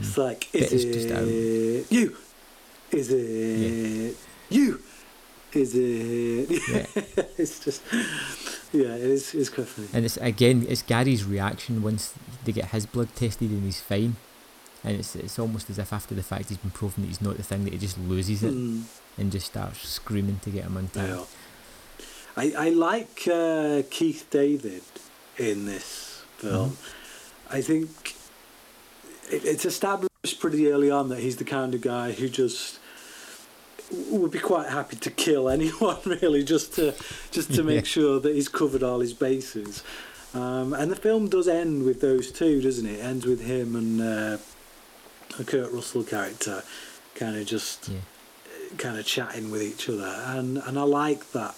[0.01, 1.27] it's like, is it's just out.
[1.27, 2.15] it you?
[2.91, 4.15] Is it
[4.49, 4.81] you?
[5.53, 6.49] Is it?
[6.69, 7.25] Yeah.
[7.37, 7.81] it's just,
[8.73, 9.33] yeah, it is.
[9.35, 9.87] It's quite funny.
[9.93, 12.13] and it's again, it's Garry's reaction once
[12.45, 14.15] they get his blood tested and he's fine,
[14.83, 17.37] and it's it's almost as if after the fact he's been proven that he's not
[17.37, 18.83] the thing that he just loses it Mm.
[19.17, 21.09] And just starts screaming to get him untied.
[21.09, 21.23] Yeah.
[22.37, 24.83] I, I like uh, Keith David
[25.37, 26.71] in this film.
[26.71, 27.55] Mm-hmm.
[27.55, 28.15] I think
[29.31, 32.79] it, it's established pretty early on that he's the kind of guy who just
[34.09, 36.93] would be quite happy to kill anyone really just to
[37.31, 37.89] just to make Yeah.
[37.89, 39.83] sure that he's covered all his bases.
[40.33, 42.99] Um, and the film does end with those two, doesn't it?
[42.99, 44.37] it ends with him and uh,
[45.39, 46.63] a Kurt Russell character
[47.13, 47.99] kind of just Yeah.
[48.77, 51.55] Kind of chatting with each other, and and I like that.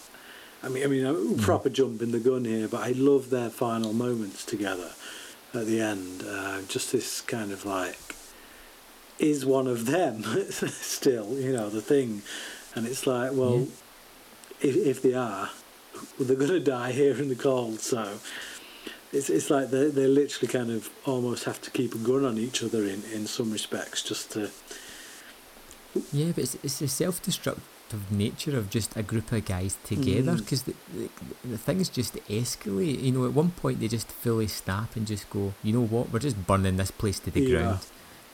[0.64, 3.94] I mean, I mean, I'm proper jumping the gun here, but I love their final
[3.94, 4.92] moments together
[5.54, 6.24] at the end.
[6.28, 7.98] Uh, just this kind of like
[9.20, 12.22] is one of them still, you know, the thing,
[12.76, 13.68] and it's like, well,
[14.62, 15.50] if if they are,
[16.20, 18.20] they're gonna die here in the cold, so.
[19.14, 22.38] It's, it's like they they literally kind of almost have to keep a gun on
[22.38, 24.52] each other in, in some respects just to
[26.14, 30.34] Yeah, but it's, it's the self destructive nature of just a group of guys together
[30.34, 30.38] Mm.
[30.40, 31.10] because the, the,
[31.46, 33.02] the things just escalate.
[33.02, 36.12] You know, at one point they just fully snap and just go, you know what,
[36.12, 37.50] we're just burning this place to the Yeah.
[37.50, 37.80] ground.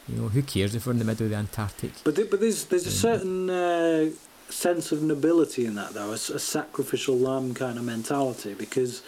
[0.08, 1.92] You know, who cares if we're in the middle of the Antarctic?
[2.04, 4.10] But th- but there's there's a certain uh,
[4.50, 9.02] sense of nobility in that though, a sacrificial lamb kind of mentality because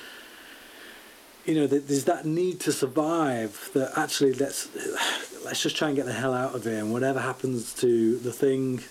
[1.45, 3.69] you know there's that need to survive.
[3.73, 4.69] That actually let's
[5.45, 8.31] let's just try and get the hell out of here, and whatever happens to the
[8.33, 8.81] thing,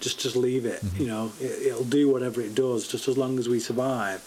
[0.00, 0.80] just just leave it.
[0.84, 1.00] Mhm.
[1.00, 4.20] You know, it, it'll do whatever it does, just as long as we survive.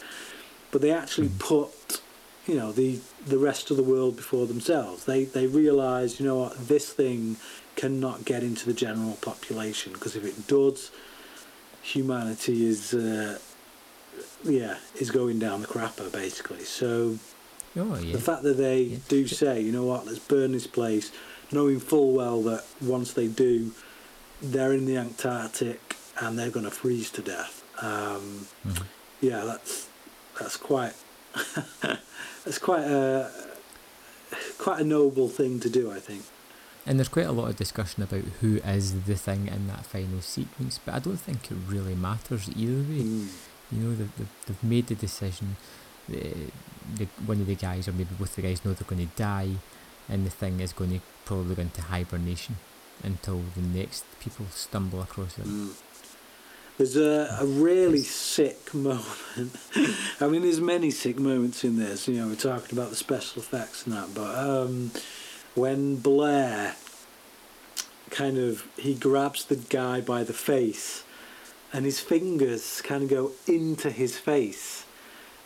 [0.71, 1.39] But they actually Mhm.
[1.39, 2.01] put
[2.47, 5.05] you know the the rest of the world before themselves.
[5.05, 7.37] They they realise you know what this thing
[7.75, 10.91] cannot get into the general population because if it does,
[11.81, 13.37] humanity is uh,
[14.43, 16.63] yeah is going down the crapper basically.
[16.63, 17.17] So
[17.77, 18.13] Oh, yeah.
[18.13, 18.97] the fact that they Yeah.
[19.07, 21.11] do say you know what let's burn this place,
[21.51, 23.71] knowing full well that once they do,
[24.41, 27.63] they're in the Antarctic and they're going to freeze to death.
[27.81, 28.83] Um, Mhm.
[29.21, 29.87] yeah, that's
[30.39, 30.93] that's quite
[32.45, 33.31] that's quite a
[34.57, 36.23] quite a noble thing to do, I think.
[36.85, 40.21] And there's quite a lot of discussion about who is the thing in that final
[40.21, 43.03] sequence, but I don't think it really matters either way.
[43.03, 43.27] Mm.
[43.71, 45.57] You know, they've, they've, they've made the decision.
[46.07, 46.33] The,
[46.95, 49.49] the, one of the guys, or maybe both the guys, know they're going to die,
[50.07, 52.57] and the thing is going to probably go into hibernation
[53.03, 55.45] until the next people stumble across it.
[55.45, 55.73] Mm.
[56.77, 59.55] There's a, a really sick moment.
[60.19, 62.07] I mean, there's many sick moments in this.
[62.07, 64.91] You know, we're talking about the special effects and that, but um,
[65.53, 66.75] when Blair
[68.09, 71.03] kind of he grabs the guy by the face,
[71.71, 74.83] and his fingers kind of go into his face,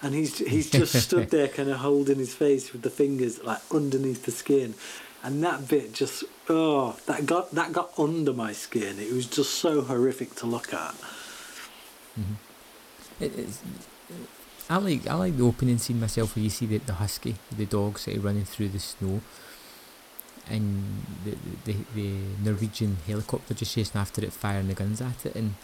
[0.01, 3.59] and he's he's just stood there, kind of holding his face with the fingers like
[3.69, 4.75] underneath the skin,
[5.23, 8.99] and that bit just oh that got that got under my skin.
[8.99, 10.93] It was just so horrific to look at.
[12.15, 12.35] hmm
[13.19, 13.61] It, it's,
[14.69, 17.65] I like I like the opening scene myself where you see the, the husky, the
[17.65, 19.21] dog, sort of running through the snow,
[20.49, 22.09] and the, the the
[22.43, 25.55] Norwegian helicopter just chasing after it, firing the guns at it, and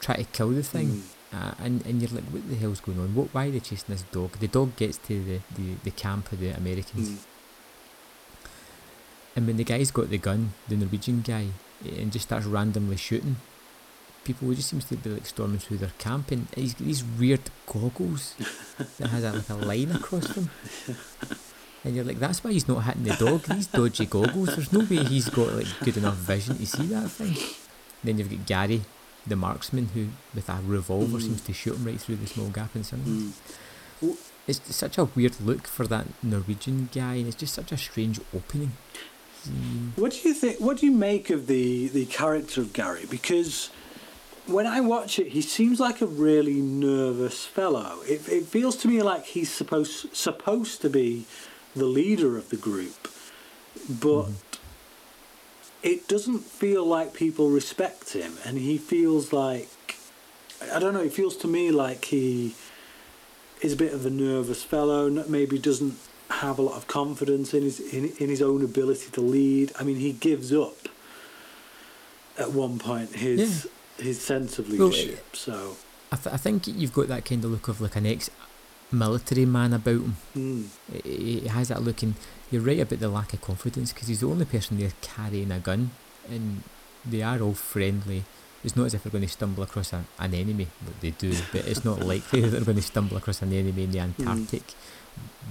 [0.00, 0.88] try to kill the thing.
[0.88, 1.02] Mm.
[1.34, 3.14] Uh, and and you're like, what the hell's going on?
[3.14, 3.28] What?
[3.34, 4.38] Why are they chasing this dog?
[4.38, 7.18] The dog gets to the, the, the camp of the Americans, Mm.
[9.36, 11.48] And when the guy's got the gun, the Norwegian guy,
[11.84, 13.36] eh, and just starts randomly shooting
[14.24, 17.42] people, just seems to be like storming through their camp, and he's got these weird
[17.66, 18.34] goggles
[18.98, 20.50] that has a, like a line across them.
[21.84, 23.42] And you're like, that's why he's not hitting the dog.
[23.42, 24.56] These dodgy goggles.
[24.56, 27.36] There's no way he's got like good enough vision to see that thing.
[28.02, 28.82] Then you've got Garry,
[29.24, 31.22] the marksman, who with a revolver Mm.
[31.22, 33.32] seems to shoot him right through the small gap in sun.
[34.02, 34.16] Mm.
[34.48, 38.18] It's such a weird look for that Norwegian guy, and it's just such a strange
[38.34, 38.72] opening.
[39.48, 40.60] Mm, What do you think?
[40.60, 43.06] What do you make of the the character of Garry?
[43.10, 43.70] Because
[44.46, 47.98] when I watch it, he seems like a really nervous fellow.
[48.06, 51.26] It, it feels to me like he's supposed supposed to be
[51.74, 53.08] the leader of the group,
[53.88, 54.28] but
[55.82, 59.68] it doesn't feel like people respect him, and he feels like
[60.72, 61.02] I don't know.
[61.02, 62.54] It feels to me like he
[63.62, 65.08] is a bit of a nervous fellow.
[65.10, 65.98] Maybe doesn't
[66.30, 69.72] have a lot of confidence in his in, in his own ability to lead.
[69.78, 70.76] I mean, he gives up
[72.38, 73.68] at one point his
[73.98, 75.34] his sense of Well, leadership.
[75.36, 75.76] so
[76.12, 79.72] I, th- I think you've got that kind of look of like an ex-military man
[79.72, 80.16] about him.
[80.36, 80.64] mm,
[81.04, 82.14] He he has that look, and
[82.50, 85.58] you're right about the lack of confidence because he's the only person there carrying a
[85.58, 85.90] gun,
[86.28, 86.62] and
[87.04, 88.24] they are all friendly.
[88.64, 91.32] It's not as if they're going to stumble across a, an enemy, but they do.
[91.52, 94.74] But it's not likely that they're going to stumble across an enemy in the Antarctic.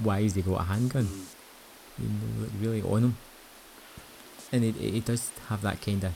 [0.03, 1.05] Why has they got a handgun?
[1.05, 1.25] mm.
[1.97, 3.17] You know, really on him,
[4.51, 6.13] and he he does have that kind of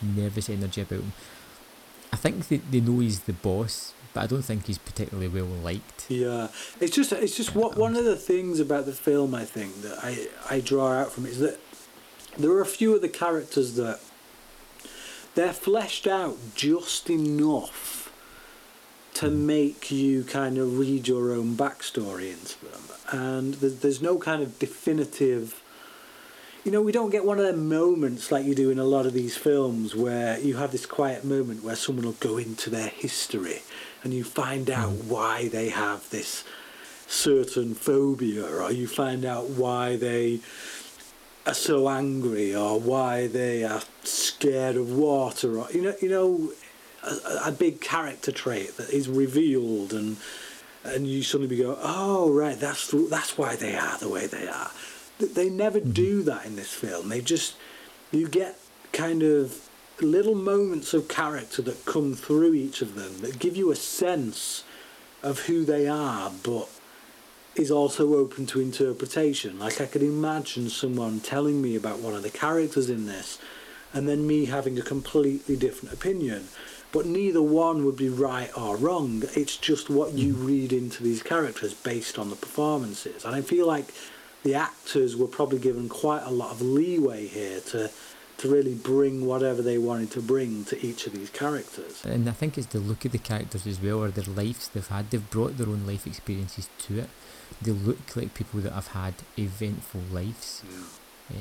[0.00, 1.12] nervous energy about him.
[2.10, 5.44] I think they, they know he's the boss, but I don't think he's particularly well
[5.44, 6.06] liked.
[6.08, 6.48] Yeah,
[6.80, 9.98] it's just it's just what one of the things about the film I think that
[10.02, 11.60] I I draw out from it is that
[12.38, 14.00] there are a few of the characters that
[15.38, 18.10] they're fleshed out just enough
[19.14, 22.82] to make you kind of read your own backstory into them,
[23.12, 25.62] and there's, there's no kind of definitive.
[26.64, 29.06] you know, we don't get one of them moments like you do in a lot
[29.06, 32.88] of these films where you have this quiet moment where someone will go into their
[32.88, 33.62] history
[34.02, 35.04] and you find out Mm.
[35.04, 36.42] why they have this
[37.06, 40.40] certain phobia or you find out why they
[41.46, 46.52] are so angry or why they are scared of water or you know you know
[47.04, 50.16] a, a big character trait that is revealed and
[50.84, 54.70] and you suddenly go oh right that's that's why they are the way they are.
[55.18, 55.90] They never mm-hmm.
[55.90, 57.08] do that in this film.
[57.08, 57.56] They just
[58.12, 58.58] you get
[58.92, 59.68] kind of
[60.00, 64.64] little moments of character that come through each of them that give you a sense
[65.22, 66.68] of who they are but
[67.58, 69.58] is also open to interpretation.
[69.58, 73.38] Like I could imagine someone telling me about one of the characters in this,
[73.92, 76.48] and then me having a completely different opinion.
[76.90, 79.22] But neither one would be right or wrong.
[79.34, 80.46] It's just what you mm.
[80.46, 83.26] read into these characters based on the performances.
[83.26, 83.92] And I feel like
[84.42, 87.90] the actors were probably given quite a lot of leeway here to
[88.38, 92.04] to really bring whatever they wanted to bring to each of these characters.
[92.04, 94.86] And I think it's the look of the characters as well, or their lives they've
[94.86, 95.10] had.
[95.10, 97.10] They've brought their own life experiences to it.
[97.62, 100.62] They look like people that have had eventful lives.
[101.30, 101.36] Um,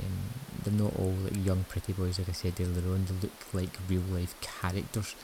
[0.64, 3.06] they're not all like young pretty boys, like I said earlier on.
[3.06, 5.16] They look like real life characters.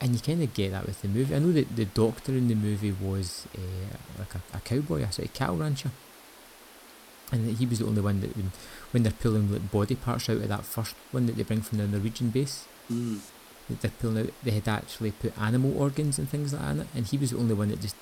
[0.00, 1.34] And you kind of get that with the movie.
[1.34, 5.12] I know that the doctor in the movie was uh, like a, a cowboy, a
[5.12, 5.90] sort of cattle rancher.
[7.32, 8.52] And that he was the only one that, when,
[8.90, 11.78] when they're pulling like body parts out of that first one that they bring from
[11.78, 13.18] the Norwegian base, Mm.
[13.68, 16.80] that they're pulling out, they had actually put animal organs and things like that in
[16.82, 16.86] it.
[16.94, 17.96] And he was the only one that just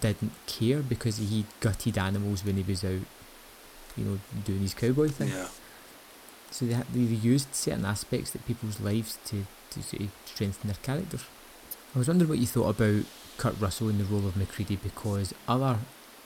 [0.00, 3.00] didn't care because he gutted animals when he was out,
[3.96, 5.28] you know, doing his cowboy thing.
[5.28, 5.48] Yeah.
[6.50, 10.78] So they, they used certain aspects of people's lives to, to sort of strengthen their
[10.82, 11.24] characters.
[11.94, 13.04] I was wondering what you thought about
[13.36, 15.78] Kurt Russell in the role of MacReady because other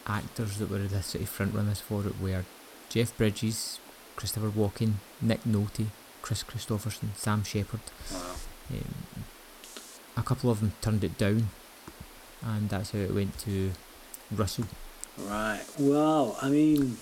[0.06, 2.44] actors that were the sort of front runners for it were
[2.88, 3.78] Jeff Bridges,
[4.16, 5.86] Christopher Walken, Nick Nolte,
[6.20, 7.80] Kris Kristofferson, Sam Shepard.
[8.12, 8.34] Wow.
[8.70, 9.24] Um,
[10.16, 11.48] a couple of them turned it down,
[12.42, 13.72] and that's how it went to
[14.30, 14.66] Russell.
[15.18, 15.62] Right.
[15.78, 16.96] Well, I mean,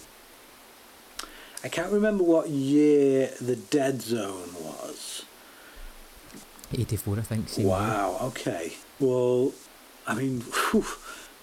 [1.62, 5.24] I can't remember what year the Dead Zone was.
[6.72, 7.48] 84, I think.
[7.48, 7.74] Same year.
[7.74, 8.18] Wow.
[8.22, 8.72] Okay.
[8.98, 9.52] Well,
[10.06, 10.84] I mean, whew,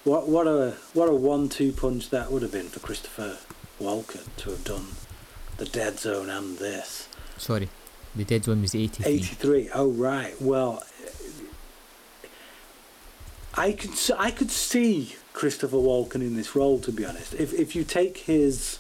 [0.04, 3.38] what what a what a one-two punch that would have been for Christopher
[3.80, 4.88] Walken to have done
[5.58, 7.08] the Dead Zone and this.
[7.38, 7.70] Sorry,
[8.16, 9.12] the Dead Zone was 83.
[9.12, 9.70] 83.
[9.74, 10.40] Oh right.
[10.42, 10.84] Well,
[13.58, 16.80] I could I could see Christopher Walken in this role.
[16.80, 18.78] To be honest, if if you take his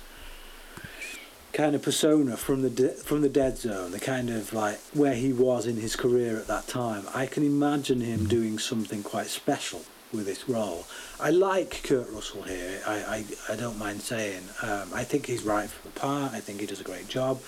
[1.51, 5.15] kind of persona from the de- from the Dead Zone, the kind of like where
[5.15, 9.27] he was in his career at that time, I can imagine him doing something quite
[9.27, 9.81] special
[10.13, 10.85] with this role.
[11.19, 12.79] I like Kurt Russell here.
[12.85, 14.43] I I, I don't mind saying.
[14.61, 16.33] Um, I think he's right for the part.
[16.33, 17.41] I think he does a great job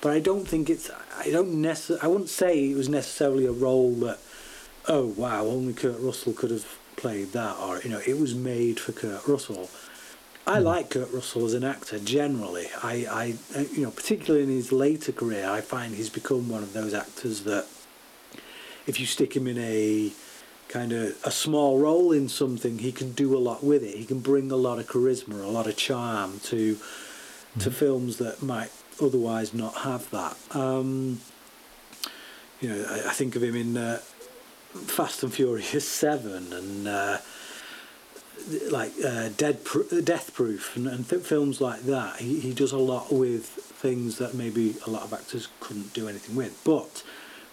[0.00, 0.90] but I don't think it's.
[1.16, 4.18] I don't necess- I wouldn't say it was necessarily a role that.
[4.88, 5.44] Oh wow!
[5.46, 6.66] Only Kurt Russell could have
[6.96, 9.70] played that, or you know, it was made for Kurt Russell.
[10.46, 10.64] I Hmm.
[10.64, 12.66] like Kurt Russell as an actor generally.
[12.82, 16.64] I, I, uh, you know, particularly in his later career, I find he's become one
[16.64, 17.66] of those actors that,
[18.88, 20.10] if you stick him in a
[20.68, 23.96] kind of a small role in something, he can do a lot with it.
[23.96, 26.78] He can bring a lot of charisma, a lot of charm to
[27.58, 27.74] to Mhm.
[27.74, 28.70] films that might
[29.00, 30.36] otherwise not have that.
[30.52, 31.20] Um,
[32.60, 34.00] you know, I, I think of him in uh,
[34.72, 37.18] Fast and Furious Seven and uh,
[38.70, 42.16] like uh, Dead Pr- Death Proof and, and th- films like that.
[42.16, 46.08] He he does a lot with things that maybe a lot of actors couldn't do
[46.08, 46.60] anything with.
[46.64, 47.02] But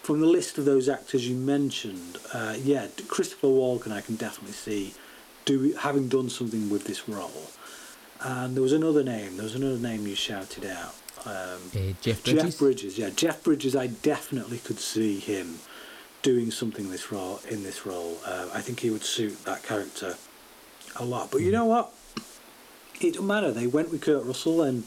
[0.01, 4.53] from the list of those actors you mentioned, uh, yeah, Christopher Walken, I can definitely
[4.53, 4.93] see
[5.45, 7.51] do having done something with this role.
[8.22, 9.36] And there was another name.
[9.38, 10.95] There was another name you shouted out.
[11.26, 12.43] Um, Uh, Jeff Bridges.
[12.43, 12.97] Jeff Bridges.
[12.97, 13.76] Yeah, Jeff Bridges.
[13.76, 15.59] I definitely could see him
[16.22, 18.17] doing something this role in this role.
[18.26, 20.15] Uh, I think he would suit that character
[20.97, 21.32] a lot.
[21.32, 21.91] But you know what?
[23.01, 23.51] It doesn't matter.
[23.51, 24.84] They went with Kurt Russell, and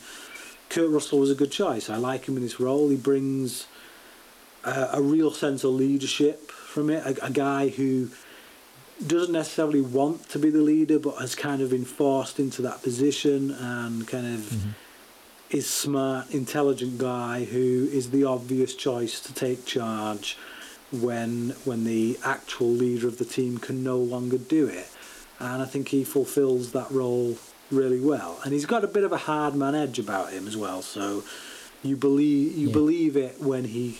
[0.68, 1.88] Kurt Russell was a good choice.
[1.88, 2.90] I like him in this role.
[2.90, 3.66] He brings
[4.64, 7.04] uh, a real sense of leadership from it.
[7.06, 8.10] A, a guy who
[9.06, 12.82] doesn't necessarily want to be the leader, but has kind of been forced into that
[12.82, 14.74] position and kind of Mhm.
[15.50, 20.36] is smart, intelligent guy who is the obvious choice to take charge
[20.92, 24.88] when when the actual leader of the team can no longer do it.
[25.40, 27.36] And I think he fulfills that role
[27.70, 28.38] really well.
[28.44, 30.82] And he's got a bit of a hard man edge about him as well.
[30.82, 31.24] So
[31.82, 32.72] you believe you Yeah.
[32.74, 33.98] believe it when he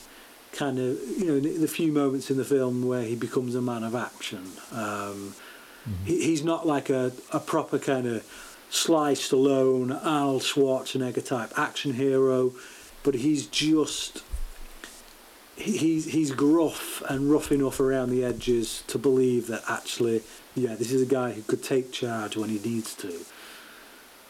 [0.53, 3.83] kind of you know the few moments in the film where he becomes a man
[3.83, 4.53] of action.
[4.71, 5.35] Um,
[5.89, 6.07] Mhm.
[6.07, 8.23] he, he's not like a, a proper kind of
[8.71, 12.53] Sly Stallone, Arnold Schwarzenegger type action hero,
[13.03, 14.23] but he's just
[15.63, 20.23] he's he's gruff and rough enough around the edges to believe that actually,
[20.55, 23.13] yeah, this is a guy who could take charge when he needs to.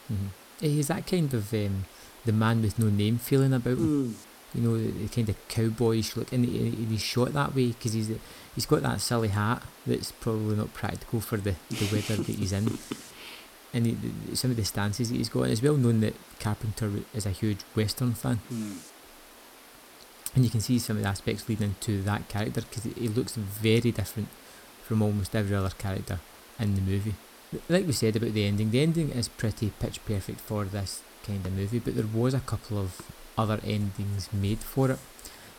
[0.07, 0.27] hmm
[0.59, 1.85] He's that kind of um,
[2.23, 4.13] the man with no name feeling about him.
[4.13, 4.13] Mm.
[4.55, 7.69] You know, the, the kind of cowboyish look, and, he, and he's shot that way
[7.69, 8.11] because he's
[8.53, 12.53] he's got that silly hat that's probably not practical for the, the weather that he's
[12.53, 12.77] in.
[13.75, 13.97] And he,
[14.35, 17.31] some of the stances that he's got, and it's well known that Carpenter is a
[17.31, 18.39] huge Western fan.
[18.53, 18.77] Mm.
[20.35, 23.35] And you can see some of the aspects leading into that character because he looks
[23.35, 24.29] very different
[24.83, 26.19] from almost every other character
[26.59, 27.15] in the movie.
[27.69, 31.45] Like we said about the ending, the ending is pretty pitch perfect for this kind
[31.45, 33.01] of movie, but there was a couple of
[33.37, 34.99] other endings made for it.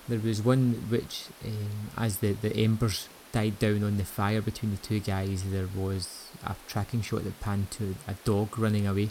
[0.09, 4.73] There was one which, um, as the, the embers died down on the fire between
[4.73, 9.11] the two guys, there was a tracking shot that panned to a dog running away,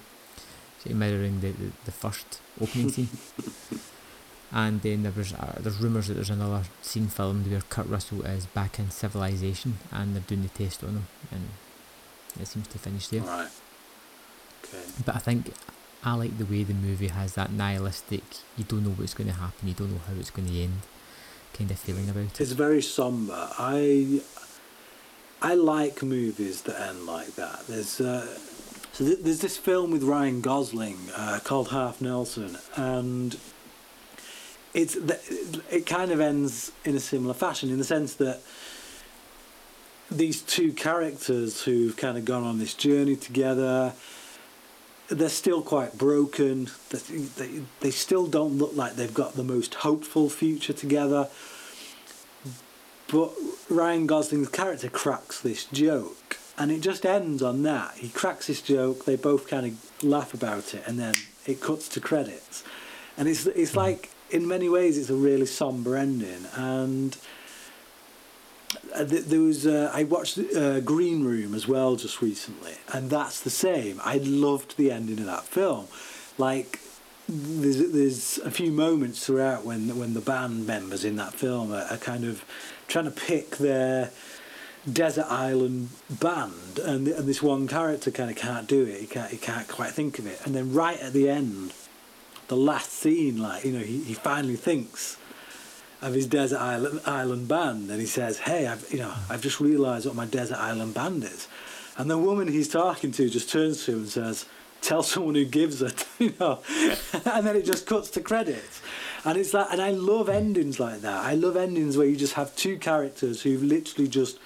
[0.86, 3.10] of mirroring the, the, the first opening scene.
[4.56, 8.22] And then there was uh, there's rumours that there's another scene filmed where Kurt Russell
[8.24, 11.50] is back in Civilization and they're doing the test on him, and
[12.40, 13.22] it seems to finish there.
[13.22, 13.50] Right.
[14.64, 14.84] Okay.
[15.04, 15.54] But I think
[16.04, 18.24] I like the way the movie has that nihilistic,
[18.56, 20.82] you don't know what's going to happen, you don't know how it's going to end,
[21.54, 22.42] kind of feeling about it.
[22.42, 23.50] It's very somber.
[23.58, 24.22] I
[25.42, 27.66] I like movies that end like that.
[27.68, 28.28] There's uh,
[28.92, 33.36] so th- there's this film with Ryan Gosling uh, called Half Nelson, and
[34.74, 34.96] it's
[35.70, 38.42] it kind of ends in a similar fashion in the sense that
[40.10, 43.94] these two characters who've kind of gone on this journey together
[45.10, 49.76] they're still quite broken they, they, they still don't look like they've got the most
[49.76, 51.28] hopeful future together
[53.14, 53.32] but
[53.70, 57.94] Ryan Gosling's character cracks this joke, and it just ends on that.
[57.98, 59.06] He cracks this joke.
[59.06, 61.14] They both kind of laugh about it, and then
[61.46, 62.64] it cuts to credits.
[63.16, 63.80] And it's it's mm-hmm.
[63.80, 66.46] like in many ways it's a really somber ending.
[66.56, 67.16] And
[68.94, 73.10] uh, th- there was uh, I watched uh, Green Room as well just recently, and
[73.10, 74.02] that's the same.
[74.04, 75.88] I loved the ending of that film.
[76.38, 76.80] Like
[77.30, 81.86] there's there's a few moments throughout when when the band members in that film are,
[81.90, 82.44] are kind of
[82.88, 84.12] trying to pick their
[84.92, 89.32] desert island band and, and this one character kind of can't do it he can't
[89.32, 91.72] he can't quite think of it and then right at the end
[92.48, 95.18] the last scene like you know he, he finally thinks
[96.02, 99.60] of his desert island island band and he says hey I've you know I've just
[99.60, 101.48] realized what my desert island band is.
[101.96, 104.46] And the woman he's talking to just turns to him and says
[104.82, 106.60] tell someone who gives it you know.
[107.26, 108.82] And then it just cuts to credits.
[109.24, 111.24] And it's like and I love endings like that.
[111.24, 114.40] I love endings where you just have two characters who've literally just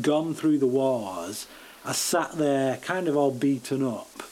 [0.00, 1.46] gone through the wars
[1.84, 4.22] are sat there kind of all beaten up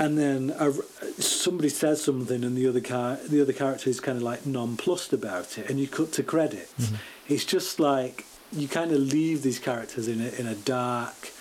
[0.00, 0.72] and then a,
[1.20, 5.12] somebody says something and the other car the other character is kind of like nonplussed
[5.12, 6.90] about it and you cut to credits
[7.28, 11.32] it's just like you kind of leave these characters in a, in a dark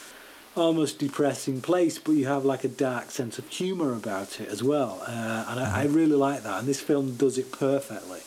[0.55, 4.61] almost depressing place but you have like a dark sense of humor about it as
[4.61, 8.19] well uh, and I, I really like that and this film does it perfectly.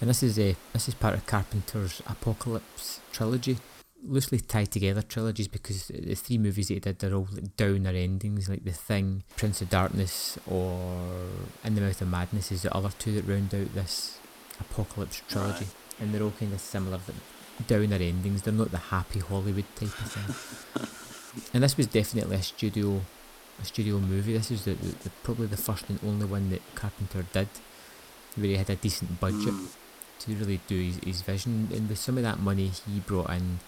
[0.00, 3.58] And this is a this is part of Carpenter's Apocalypse trilogy,
[4.06, 7.90] loosely tied together trilogies because the three movies that he did they're all like downer
[7.90, 11.26] endings, like The Thing, Prince of Darkness, or
[11.64, 14.18] In the Mouth of Madness is the other two that round out this
[14.60, 15.66] Apocalypse trilogy,
[16.00, 17.14] and they're all kind of similar, but
[17.66, 18.42] downer endings.
[18.42, 21.48] They're not the happy Hollywood type of thing.
[21.54, 23.00] and this was definitely a studio
[23.60, 24.34] a studio movie.
[24.34, 27.48] This is the, the, the probably the first and only one that Carpenter did
[28.36, 29.68] where he had a decent budget Mm.
[30.20, 31.68] to really do his, his vision.
[31.72, 33.58] And with some of that money, he brought in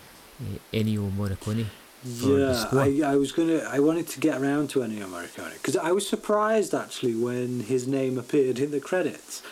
[0.73, 1.67] Ennio Morricone.
[2.05, 2.67] Yeah.
[2.73, 3.59] I, I was gonna.
[3.59, 7.87] I wanted to get around to Ennio Morricone because I was surprised actually when his
[7.87, 9.43] name appeared in the credits.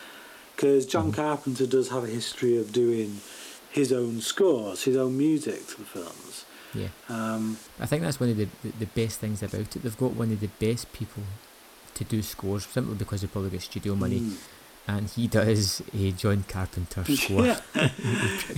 [0.57, 1.17] Because John Mhm.
[1.17, 3.21] Carpenter does have a history of doing
[3.71, 6.45] his own scores, his own music to the films.
[6.75, 9.83] Yeah, Um, I think that's one of the, the, the best things about it.
[9.83, 11.23] They've got one of the best people
[11.95, 14.37] to do scores simply because they probably get studio money, mm.
[14.89, 17.45] And he does a John Carpenter score.
[17.47, 17.61] Yeah,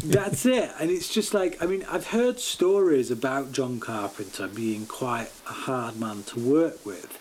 [0.04, 0.70] that's it.
[0.78, 5.52] And it's just like I mean, I've heard stories about John Carpenter being quite a
[5.52, 7.18] hard man to work with.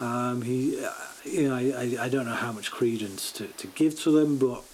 [0.00, 0.90] Um, he, uh,
[1.24, 4.38] you know, I, I, I don't know how much credence to, to give to them,
[4.38, 4.64] but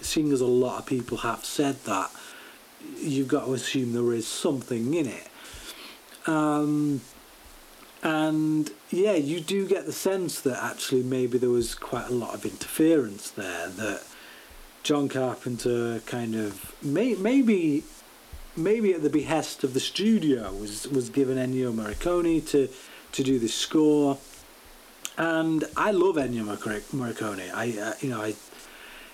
[0.00, 2.10] seeing as a lot of people have said that,
[2.96, 5.28] you've got to assume there is something in it.
[6.26, 7.02] Um,
[8.02, 12.34] and yeah, you do get the sense that actually maybe there was quite a lot
[12.34, 13.68] of interference there.
[13.68, 14.02] That
[14.82, 17.84] John Carpenter kind of may, maybe
[18.56, 22.68] maybe at the behest of the studio was was given Ennio Morricone to
[23.12, 24.18] to do the score.
[25.18, 27.50] And I love Ennio Morricone.
[27.54, 28.34] I, uh, you know, I,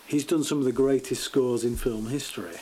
[0.08, 2.56] he's done some of the greatest scores in film history.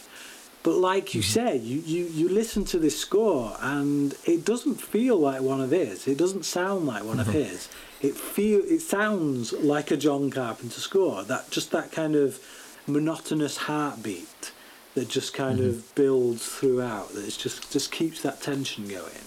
[0.62, 1.48] But like you mm-hmm.
[1.48, 5.70] say, you, you, you listen to this score and it doesn't feel like one of
[5.70, 6.06] his.
[6.06, 7.38] It doesn't sound like one of mm-hmm.
[7.38, 7.68] his.
[8.02, 11.22] It feel it sounds like a John Carpenter score.
[11.24, 12.38] That just that kind of
[12.86, 14.52] monotonous heartbeat
[14.94, 15.68] that just kind mm-hmm.
[15.68, 17.12] of builds throughout.
[17.14, 19.24] That just just keeps that tension going.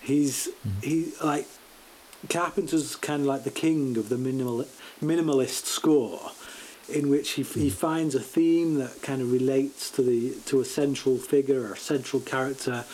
[0.00, 0.48] He's
[0.82, 1.46] he like
[2.28, 4.66] Carpenter's kind of like the king of the minimal
[5.00, 6.32] minimalist score
[6.88, 10.64] in which he, he finds a theme that kind of relates to the to a
[10.64, 12.84] central figure or a central character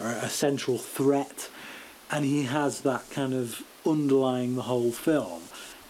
[0.00, 1.48] or a central threat.
[2.10, 5.42] And he has that kind of underlying the whole film.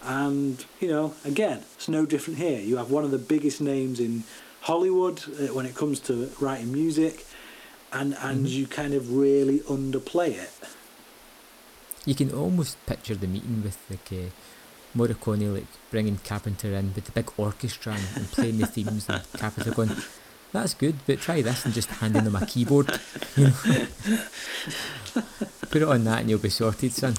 [0.03, 2.59] And you know again it's no different here.
[2.59, 4.23] You have one of the biggest names in
[4.61, 7.25] Hollywood uh, when it comes to writing music
[7.91, 10.51] and and you kind of really underplay it.
[12.05, 14.29] You can almost picture the meeting with like uh,
[14.95, 19.21] Morricone like bringing Carpenter in with the big orchestra and, and playing the themes and
[19.37, 19.91] Carpenter going,
[20.51, 22.99] "That's good, but try this," and just handing them a keyboard.
[23.37, 23.53] You know?
[25.71, 27.15] Put it on that and you'll be sorted, son.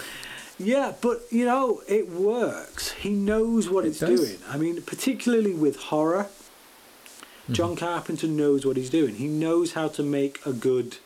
[0.58, 2.92] Yeah, but you know, it works.
[2.92, 4.20] He knows what It it's does.
[4.20, 4.38] doing.
[4.48, 7.52] I mean, particularly with horror, mm-hmm.
[7.54, 9.14] John Carpenter knows what he's doing.
[9.16, 10.98] He knows how to make a good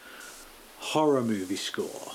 [0.79, 2.13] horror movie score.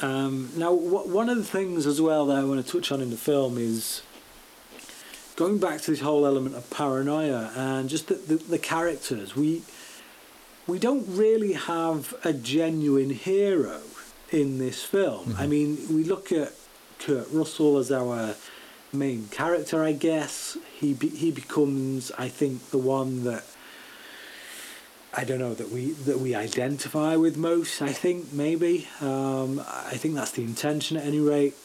[0.00, 3.00] Um, now, wh- one of the things as well that I want to touch on
[3.00, 4.02] in the film is
[5.36, 9.34] going back to this whole element of paranoia and just the, the, the characters.
[9.36, 9.62] We
[10.66, 13.80] we don't really have a genuine hero
[14.30, 15.34] in this film.
[15.38, 16.52] I mean, we look at
[16.98, 18.34] Kurt Russell as our
[18.92, 20.58] main character, I guess.
[20.78, 23.44] He be, he becomes, I think, the one that
[25.18, 27.82] I don't know that we that we identify with most.
[27.82, 31.56] I think maybe um, I think that's the intention at any rate.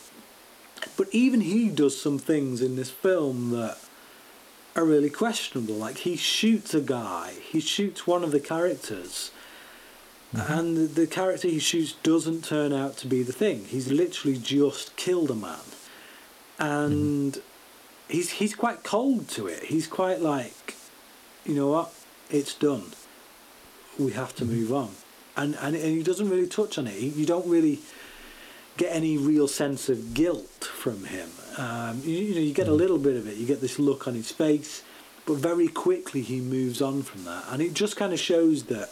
[0.98, 3.78] But even he does some things in this film that
[4.76, 5.76] are really questionable.
[5.76, 9.30] Like he shoots a guy, he shoots one of the characters,
[10.34, 13.66] and the, the character he shoots doesn't turn out to be the thing.
[13.66, 15.68] He's literally just killed a man,
[16.58, 17.40] and
[18.10, 19.66] he's he's quite cold to it.
[19.66, 20.74] He's quite like,
[21.46, 21.94] you know what,
[22.32, 22.94] it's done.
[24.00, 24.92] We have to move on,
[25.36, 26.94] and and, and he doesn't really touch on it.
[26.94, 27.80] He, you don't really
[28.78, 31.30] get any real sense of guilt from him.
[31.58, 33.38] Um, you, you know, you get a little bit of it.
[33.38, 34.82] You get this look on his face,
[35.28, 38.90] but very quickly he moves on from that, and it just kind of shows that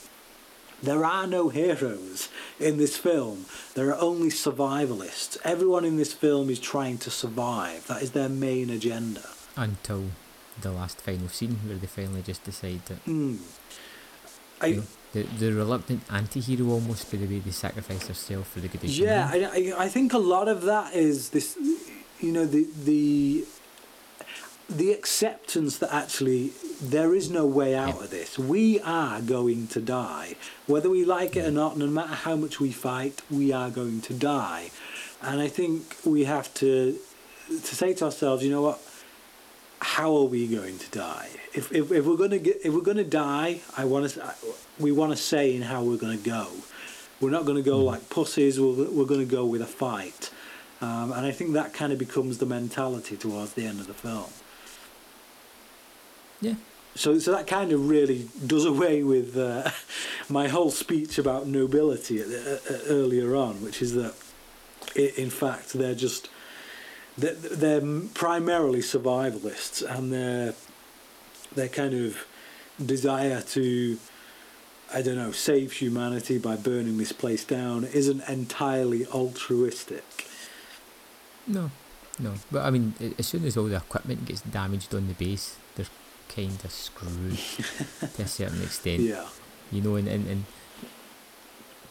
[0.84, 2.30] there are no heroes
[2.60, 3.45] in this film.
[3.76, 5.38] There are only survivalists.
[5.43, 7.86] Everyone in this film is trying to survive.
[7.88, 9.22] That is their main agenda.
[9.56, 10.06] Until
[10.60, 13.39] the last final scene where they finally just decide that Mm.
[14.62, 14.84] I, you know,
[15.14, 19.30] the, the reluctant anti-hero almost by the way they sacrifice themselves for the good Yeah.
[19.32, 21.57] I, I, I think a lot of that is this,
[22.20, 23.45] you know, the the
[24.70, 26.51] the acceptance that actually
[26.82, 28.03] there is no way out Yeah.
[28.05, 28.39] of this.
[28.39, 30.36] We are going to die,
[30.66, 31.78] whether we like it or not.
[31.78, 34.72] No matter how much we fight, we are going to die,
[35.22, 36.97] and I think we have to
[37.49, 38.80] to say to ourselves, you know what?
[39.82, 41.30] How are we going to die?
[41.54, 44.34] If if, if we're gonna get if we're gonna die, I want to
[44.80, 46.48] we want to say in how we're gonna go.
[47.22, 48.60] We're not going to go like pussies.
[48.60, 50.32] We're, we're going to go with a fight.
[50.82, 53.94] Um, and I think that kind of becomes the mentality towards the end of the
[53.94, 54.26] film.
[56.42, 56.56] Yeah.
[56.96, 59.70] So, so that kind of really does away with uh,
[60.30, 64.16] my whole speech about nobility at, uh, uh, earlier on, which is that,
[64.98, 66.28] i in fact, they're just
[67.22, 70.53] they're, they're primarily survivalists, and their
[71.53, 72.26] their kind of
[72.84, 73.97] desire to
[74.93, 80.28] I don't know save humanity by burning this place down isn't entirely altruistic.
[81.47, 81.72] No,
[82.19, 82.34] no.
[82.51, 85.86] But I mean, as soon as all the equipment gets damaged on the base, they're
[86.30, 87.38] kind of screwed
[88.15, 89.01] to a certain extent.
[89.01, 89.28] Yeah.
[89.72, 90.45] You know, and, and, and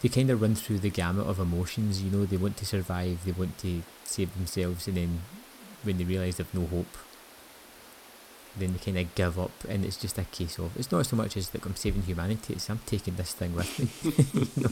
[0.03, 2.03] they kind of run through the gamut of emotions.
[2.03, 5.21] You know, they want to survive, they want to save themselves, and then
[5.83, 6.97] when they realise they've no hope,
[8.57, 11.17] then they kind of give up, and it's just a case of it's not so
[11.17, 13.87] much as that I'm saving humanity; it's I'm taking this thing with me.
[14.57, 14.71] you, know?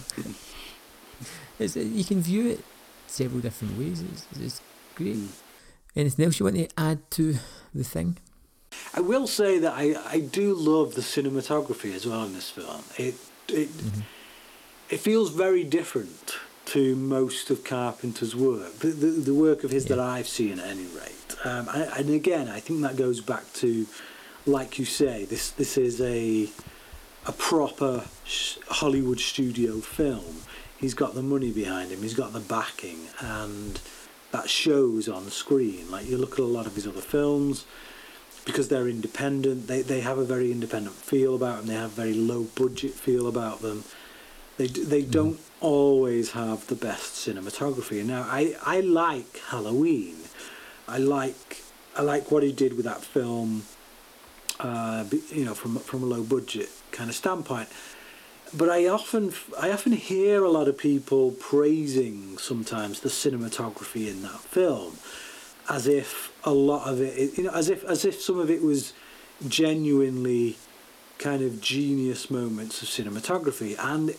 [1.59, 2.64] it's, you can view it
[3.07, 4.03] several different ways.
[4.03, 4.61] It's, it's
[4.95, 5.18] great.
[5.97, 7.36] Anything else you want to add to
[7.74, 8.18] the thing?
[8.95, 12.82] I will say that I, I do love the cinematography as well in this film.
[12.97, 13.14] It
[13.49, 14.03] it Mhm.
[14.91, 16.34] it feels very different
[16.73, 20.66] to most of Carpenter's work, the, the, the work of his that I've seen at
[20.66, 21.37] any rate.
[21.45, 23.87] Um, and, and again, I think that goes back to,
[24.47, 26.49] like you say, this this is a
[27.27, 30.43] a proper sh- Hollywood studio film
[30.79, 33.81] he's got the money behind him, he's got the backing, and
[34.31, 35.91] that shows on screen.
[35.91, 37.66] Like you look at a lot of his other films,
[38.45, 42.03] because they're independent, they, they have a very independent feel about them, they have a
[42.03, 43.85] very low budget feel about them.
[44.57, 45.11] They, they mm.
[45.11, 48.04] don't always have the best cinematography.
[48.04, 50.16] Now, I, I like Halloween.
[50.86, 51.62] I like
[51.96, 53.64] I like what he did with that film,
[54.61, 57.68] uh, you know, from from a low budget kind of standpoint
[58.54, 64.22] but I often I often hear a lot of people praising sometimes the cinematography in
[64.22, 64.96] that film,
[65.68, 68.62] as if a lot of it, you know, as if as if some of it
[68.62, 68.92] was
[69.46, 70.56] genuinely
[71.18, 74.14] kind of genius moments of cinematography, and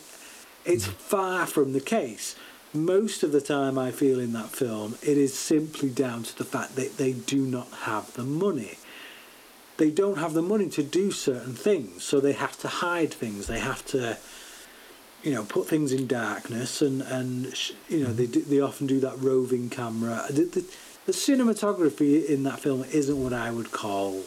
[0.69, 2.35] it's far from the case.
[2.73, 6.43] Most of the time, I feel in that film, it is simply down to the
[6.43, 8.77] fact that they do not have the money
[9.79, 13.47] they don't have the money to do certain things, so they have to hide things.
[13.47, 14.17] They have to,
[15.23, 17.53] you know, put things in darkness, and and
[17.87, 20.25] you know they they often do that roving camera.
[20.29, 20.65] The, the,
[21.05, 24.25] the cinematography in that film isn't what I would call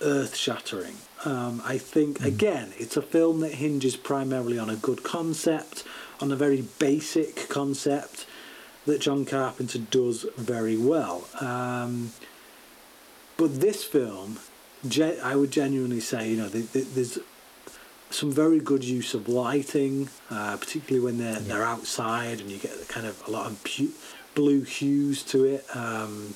[0.00, 0.96] earth shattering.
[1.24, 2.26] Um, I think mm.
[2.26, 5.84] again, it's a film that hinges primarily on a good concept,
[6.20, 8.26] on a very basic concept
[8.86, 11.26] that John Carpenter does very well.
[11.40, 12.12] Um,
[13.36, 14.38] but this film
[15.22, 17.18] I would genuinely say, you know, there's
[18.10, 21.48] some very good use of lighting, uh, particularly when they're yeah.
[21.48, 23.60] they're outside and you get kind of a lot of
[24.34, 25.64] blue hues to it.
[25.74, 26.34] Um,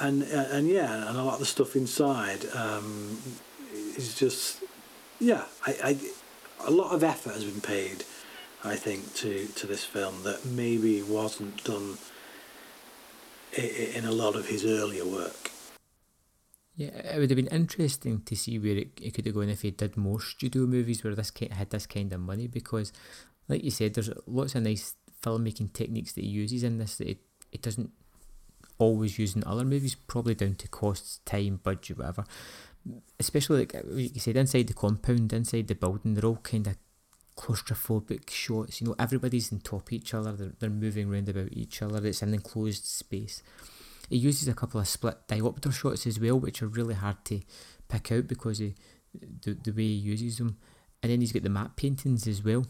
[0.00, 3.18] and uh, and yeah, and a lot of the stuff inside um,
[3.96, 4.62] is just
[5.18, 5.44] yeah.
[5.66, 5.98] I, I
[6.66, 8.04] a lot of effort has been paid,
[8.64, 11.98] I think, to to this film that maybe wasn't done
[13.56, 15.50] in a lot of his earlier work.
[16.76, 19.62] Yeah, it would have been interesting to see where it, it could have gone if
[19.62, 22.92] he did more studio movies where this had this kind of money because,
[23.48, 27.08] like you said, there's lots of nice filmmaking techniques that he uses in this that
[27.10, 27.18] it,
[27.52, 27.90] it doesn't
[28.80, 32.24] always using other movies, probably down to costs, time, budget, whatever.
[33.20, 36.76] Especially uh, like you said, inside the compound, inside the building, they're all kind of
[37.36, 38.80] claustrophobic shots.
[38.80, 40.32] You know, everybody's on top of each other.
[40.32, 42.04] They're, they're moving around about each other.
[42.06, 43.42] It's an enclosed space.
[44.08, 47.40] He uses a couple of split diopter shots as well, which are really hard to
[47.88, 48.74] pick out because the,
[49.52, 50.56] the way he uses them.
[51.02, 52.66] And then he's got the map paintings as well.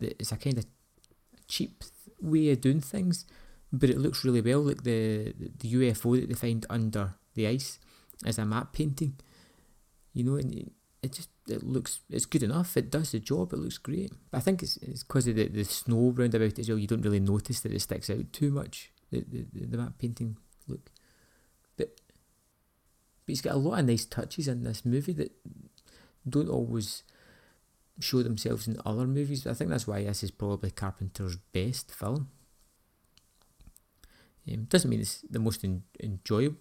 [0.00, 0.66] It's a kind of
[1.46, 1.84] cheap
[2.20, 3.24] way of doing things,
[3.72, 4.60] but it looks really well.
[4.60, 7.78] Like the, the UFO that they find under the ice
[8.26, 9.14] is a matte painting,
[10.12, 10.70] you know, and
[11.02, 12.76] it just it looks it's good enough.
[12.76, 13.52] It does the job.
[13.52, 14.12] It looks great.
[14.30, 16.78] But I think it's it's because of the, the snow round about as well.
[16.78, 20.36] You don't really notice that it sticks out too much the, the, the matte painting
[20.68, 20.90] look.
[21.76, 21.96] But,
[23.26, 25.32] but he's got a lot of nice touches in this movie that
[26.28, 27.02] don't always
[28.00, 29.46] show themselves in other movies.
[29.46, 32.28] I think that's why this is probably Carpenter's best film.
[34.50, 36.56] Um, doesn't mean it's the most en- enjoyable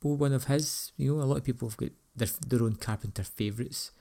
[0.00, 0.92] one of his.
[0.96, 3.92] You know, a lot of people have got their their own Carpenter favourites,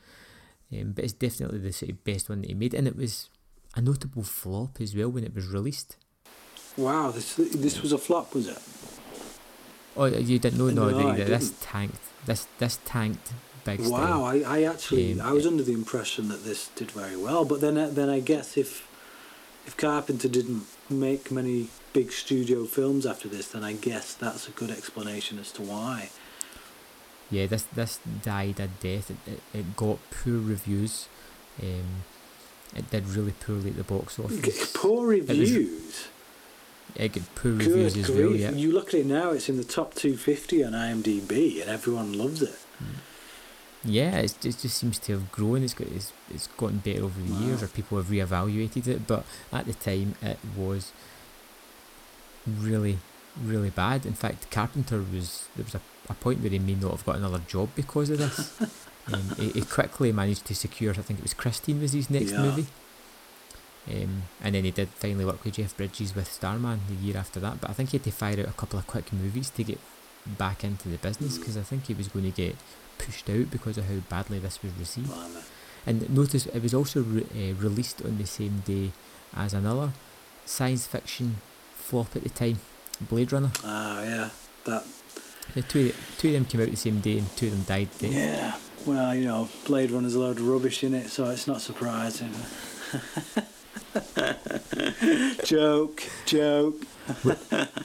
[0.74, 3.30] um, but it's definitely the sort of best one that he made, and it was
[3.76, 5.98] a notable flop as well when it was released.
[6.76, 8.60] Wow, this this was a flop, was it?
[9.96, 10.70] Oh, you didn't know?
[10.70, 12.02] No, no the, this tanked.
[12.26, 13.32] This this tanked
[13.64, 13.82] big.
[13.82, 17.46] Wow, I, I actually um, I was under the impression that this did very well,
[17.46, 18.88] but then uh, then I guess if
[19.70, 24.52] if Carpenter didn't make many big studio films after this, then I guess that's a
[24.52, 26.10] good explanation as to why.
[27.30, 29.12] Yeah, this this died a death.
[29.12, 31.08] It, it, it got poor reviews.
[31.62, 32.02] Um,
[32.76, 34.72] it did really poorly at the box office.
[34.74, 36.08] Poor reviews.
[36.96, 38.36] It get poor Good reviews as well.
[38.36, 38.50] Yeah.
[38.50, 42.42] You look at it now; it's in the top 250 on IMDb, and everyone loves
[42.42, 42.58] it.
[43.84, 45.64] Yeah, it just seems to have grown.
[45.64, 47.40] It's got it's, it's gotten better over the wow.
[47.40, 49.08] years, or people have reevaluated it.
[49.08, 49.24] But
[49.54, 50.92] at the time, it was
[52.46, 53.00] really,
[53.42, 54.06] really bad.
[54.06, 57.16] In fact, Carpenter was there was a, a point where he may not have got
[57.16, 58.62] another job because of this.
[59.14, 60.92] um, he, he quickly managed to secure.
[60.92, 62.42] I think it was Christine was his next yeah.
[62.42, 62.68] movie.
[63.90, 67.40] Um, and then he did finally work with Jeff Bridges with Starman the year after
[67.40, 67.62] that.
[67.62, 69.80] But I think he had to fire out a couple of quick movies to get
[70.26, 72.56] back into the business because I think he was going to get
[73.00, 75.12] pushed out because of how badly this was received.
[75.88, 78.92] And notice it was also re- uh, released on the same day
[79.36, 79.94] as another
[80.46, 81.38] science fiction
[81.76, 82.60] flop at the time,
[83.02, 83.52] Blade Runner.
[83.64, 84.30] Ah, yeah,
[84.66, 84.86] that.
[85.56, 87.90] The two, two of them came out the same day and two of them died.
[88.02, 91.62] Yeah, well, you know, Blade Runner's a load of rubbish in it, so it's not
[91.62, 92.34] surprising.
[95.44, 96.84] joke, joke.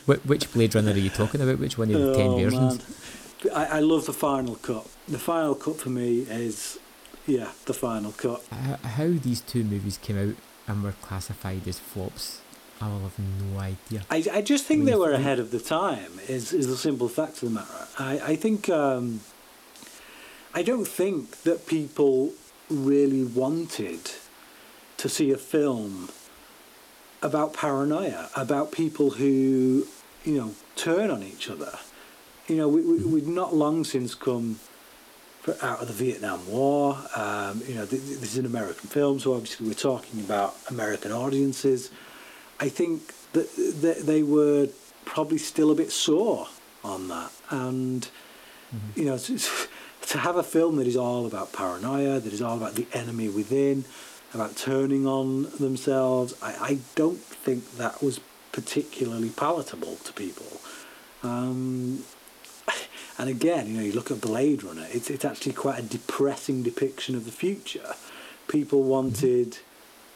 [0.07, 1.59] which Blade Runner are you talking about?
[1.59, 3.14] Which one of the oh, ten versions?
[3.53, 4.87] I, I love the final cut.
[5.09, 6.79] The final cut for me is,
[7.27, 8.43] yeah, the final cut.
[8.51, 10.37] How, how these two movies came out
[10.67, 12.41] and were classified as flops,
[12.81, 14.05] I will have no idea.
[14.11, 16.19] I, I just think they were ahead of the time.
[16.29, 17.87] Is is the simple fact of the matter.
[17.99, 19.21] I I think um,
[20.53, 22.33] I don't think that people
[22.69, 24.11] really wanted
[24.97, 26.09] to see a film
[27.23, 29.87] about paranoia, about people who
[30.25, 31.79] you know turn on each other.
[32.49, 34.59] You know, we, we we've not long since come
[35.63, 36.99] out of the Vietnam War.
[37.17, 40.57] Um, you know, th- th- this is an American film, so obviously we're talking about
[40.69, 41.91] American audiences.
[42.61, 44.69] I think that they were
[45.05, 46.49] probably still a bit sore
[46.83, 48.09] on that, and
[48.95, 49.39] you know, to,
[50.03, 53.29] to have a film that is all about paranoia, that is all about the enemy
[53.29, 53.85] within,
[54.35, 58.21] about turning on themselves, I, I don't think that was
[58.53, 60.61] particularly palatable to people.
[61.23, 62.05] Um,
[63.19, 66.63] and again, you know, you look at Blade Runner, it's, it's actually quite a depressing
[66.63, 67.95] depiction of the future.
[68.49, 69.59] People wanted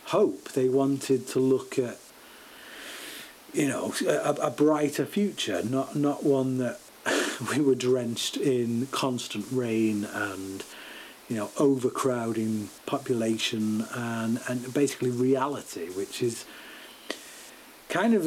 [0.07, 1.99] hope, they wanted to look at,
[3.53, 6.81] you know, a, a brighter future, not, not one that
[7.51, 10.65] we were drenched in constant rain and,
[11.29, 16.45] you know, overcrowding population and, and basically reality, which is
[17.89, 18.24] kind of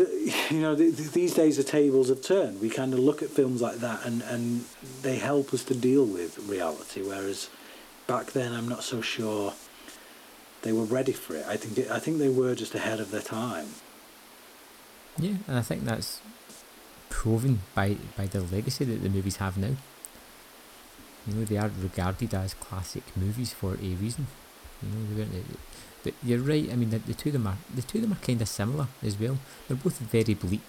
[0.51, 3.29] you know th- th- these days the tables have turned we kind of look at
[3.29, 4.65] films like that and and
[5.01, 7.49] they help us to deal with reality whereas
[8.07, 9.53] back then i'm not so sure
[10.63, 13.11] they were ready for it i think it, i think they were just ahead of
[13.11, 13.67] their time
[15.19, 16.21] Yeah, and I think that's
[17.09, 19.75] proven by by the legacy that the movies have now.
[21.27, 24.27] You know, they are regarded as classic movies for a reason.
[24.81, 25.59] You know, they weren't.
[26.03, 26.69] But you're right.
[26.71, 28.47] I mean, the, the two of them are the two of them are kind of
[28.47, 29.37] similar as well.
[29.67, 30.61] They're both very bleak.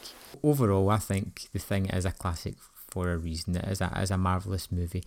[0.42, 2.54] Overall, I think the thing is a classic
[2.90, 3.56] for a reason.
[3.56, 5.04] It is a is a marvelous movie.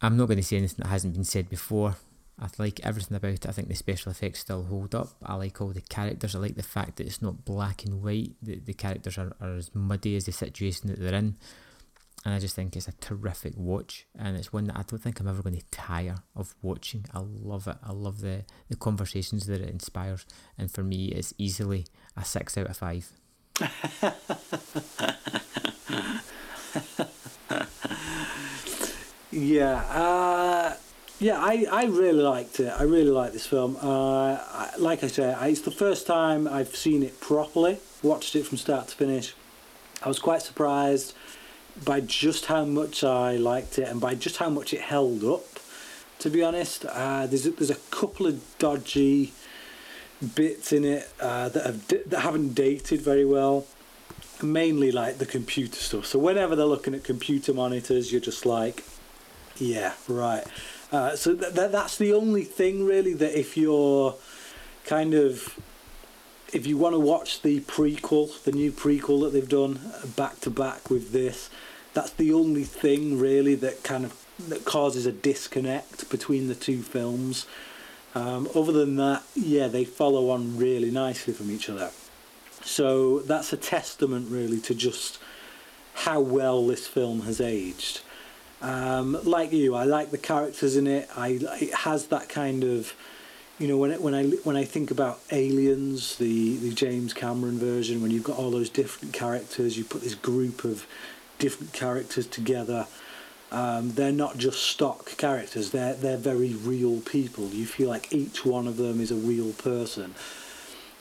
[0.00, 1.96] I'm not going to say anything that hasn't been said before.
[2.40, 3.46] I like everything about it.
[3.46, 5.10] I think the special effects still hold up.
[5.24, 6.34] I like all the characters.
[6.34, 8.32] I like the fact that it's not black and white.
[8.42, 11.36] The, the characters are, are as muddy as the situation that they're in.
[12.24, 14.06] And I just think it's a terrific watch.
[14.16, 17.04] And it's one that I don't think I'm ever going to tire of watching.
[17.12, 17.76] I love it.
[17.82, 20.24] I love the, the conversations that it inspires.
[20.56, 23.12] And for me, it's easily a 6 out of 5.
[29.32, 30.74] Yeah, uh,
[31.18, 32.68] yeah, I, I really liked it.
[32.68, 33.78] I really like this film.
[33.82, 37.78] Uh, I, like I say, I, it's the first time I've seen it properly.
[38.02, 39.34] Watched it from start to finish.
[40.02, 41.14] I was quite surprised
[41.84, 45.46] by just how much I liked it and by just how much it held up.
[46.20, 49.32] To be honest, uh, there's a, there's a couple of dodgy
[50.34, 53.66] bits in it uh, that have that haven't dated very well.
[54.40, 56.06] Mainly like the computer stuff.
[56.06, 58.84] So whenever they're looking at computer monitors, you're just like,
[59.56, 60.44] yeah, right.
[60.90, 64.14] Uh, so th- th- that's the only thing really that if you're
[64.84, 65.58] kind of
[66.52, 70.40] if you want to watch the prequel, the new prequel that they've done uh, back
[70.40, 71.50] to back with this,
[71.94, 76.82] that's the only thing really that kind of that causes a disconnect between the two
[76.82, 77.46] films.
[78.14, 81.90] Um, other than that, yeah, they follow on really nicely from each other.
[82.62, 85.18] So that's a testament really to just
[85.94, 88.00] how well this film has aged.
[88.60, 91.08] Um, like you, I like the characters in it.
[91.16, 92.94] I it has that kind of,
[93.62, 98.02] you know, when when I when I think about Aliens, the the James Cameron version,
[98.02, 100.84] when you've got all those different characters, you put this group of
[101.38, 102.88] different characters together.
[103.52, 105.70] Um, they're not just stock characters.
[105.70, 107.50] They're they're very real people.
[107.50, 110.16] You feel like each one of them is a real person,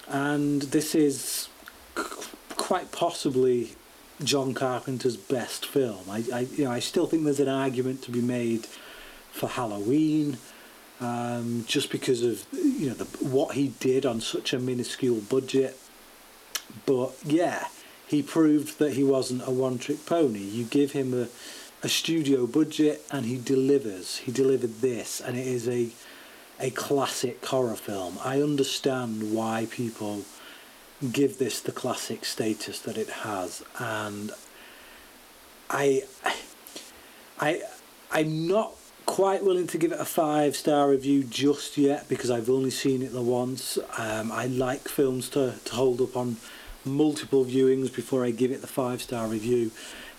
[0.08, 1.50] and this is
[1.98, 3.76] c- quite possibly
[4.24, 6.08] John Carpenter's best film.
[6.08, 8.68] I, I, you know, I still think there's an argument to be made
[9.32, 10.38] for Halloween,
[11.02, 15.78] um, just because of you know the, what he did on such a minuscule budget.
[16.86, 17.68] But yeah,
[18.08, 20.40] he proved that he wasn't a one-trick pony.
[20.40, 21.28] You give him a,
[21.84, 24.18] a studio budget, and he delivers.
[24.18, 25.90] He delivered this, and it is a
[26.60, 28.20] a classic horror film.
[28.24, 30.22] I understand why people
[31.12, 34.32] give this the classic status that it has and
[35.68, 36.04] I
[37.40, 37.62] I
[38.12, 38.76] I'm not
[39.06, 43.02] quite willing to give it a five star review just yet because I've only seen
[43.02, 43.78] it the once.
[43.98, 46.38] Um, I like films to, to hold up on
[46.86, 49.72] multiple viewings before I give it the five star review.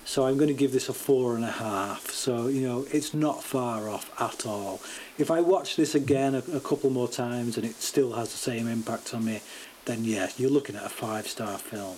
[0.05, 2.11] So I'm going to give this a four and a half.
[2.11, 4.81] So you know it's not far off at all.
[5.19, 8.39] If I watch this again a, a couple more times and it still has the
[8.39, 9.41] same impact on me,
[9.85, 11.97] then yeah, you're looking at a five star film.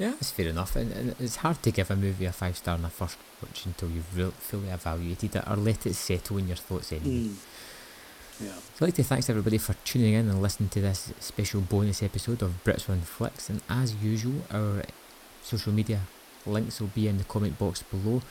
[0.00, 0.76] Yeah, that's fair enough.
[0.76, 3.66] And, and it's hard to give a movie a five star on the first watch
[3.66, 7.28] until you've re- fully evaluated it or let it settle in your thoughts anyway.
[7.28, 7.36] Mm.
[8.40, 8.52] Yeah.
[8.76, 12.40] I'd like to thanks everybody for tuning in and listening to this special bonus episode
[12.40, 13.50] of Brits on Flicks.
[13.50, 14.84] And as usual, our
[15.42, 16.00] social media
[16.46, 18.22] links will be in the comment box below.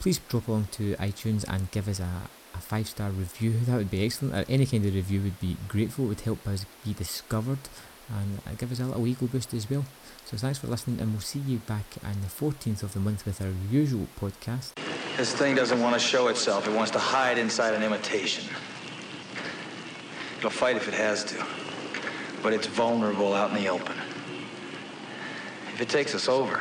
[0.00, 3.54] Please drop along to iTunes and give us a, a five star review.
[3.66, 4.34] That would be excellent.
[4.34, 6.06] Or any kind of review would be grateful.
[6.06, 7.60] It would help us be discovered
[8.08, 9.84] and give us a little ego boost as well.
[10.24, 13.24] So thanks for listening, and we'll see you back on the 14th of the month
[13.24, 14.72] with our usual podcast.
[15.16, 16.66] This thing doesn't want to show itself.
[16.66, 18.44] It wants to hide inside an imitation.
[20.38, 21.46] It'll fight if it has to,
[22.42, 23.96] but it's vulnerable out in the open.
[25.72, 26.60] If it takes us over,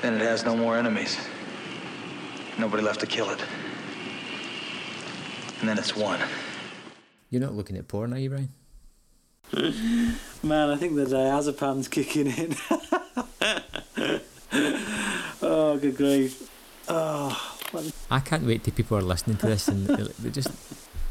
[0.00, 1.18] then it has no more enemies.
[2.58, 3.42] Nobody left to kill it.
[5.60, 6.20] And then it's one.
[7.30, 8.50] You're not looking at porn, are you, Brian?
[10.42, 12.56] Man, I think the diazepam's kicking in.
[15.42, 16.50] oh, good grief.
[16.88, 17.58] Oh,
[18.10, 20.48] I can't wait till people are listening to this and they're just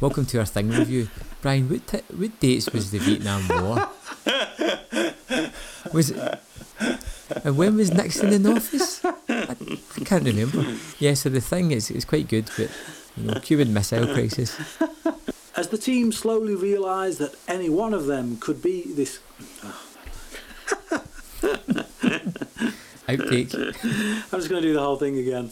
[0.01, 1.09] welcome to our thing review.
[1.41, 3.89] Brian, what t- what dates was the Vietnam War?
[5.93, 6.39] Was it?
[7.43, 9.03] And when was Nixon in office?
[9.03, 10.65] I, I can't remember.
[10.99, 12.69] Yeah, so the thing is it's quite good, but
[13.17, 14.55] you know, Cuban Missile Crisis.
[15.58, 19.20] As the team slowly realised that any one of them could be this.
[23.08, 23.53] Outtake.
[24.34, 25.51] I'm just going to do the whole thing again.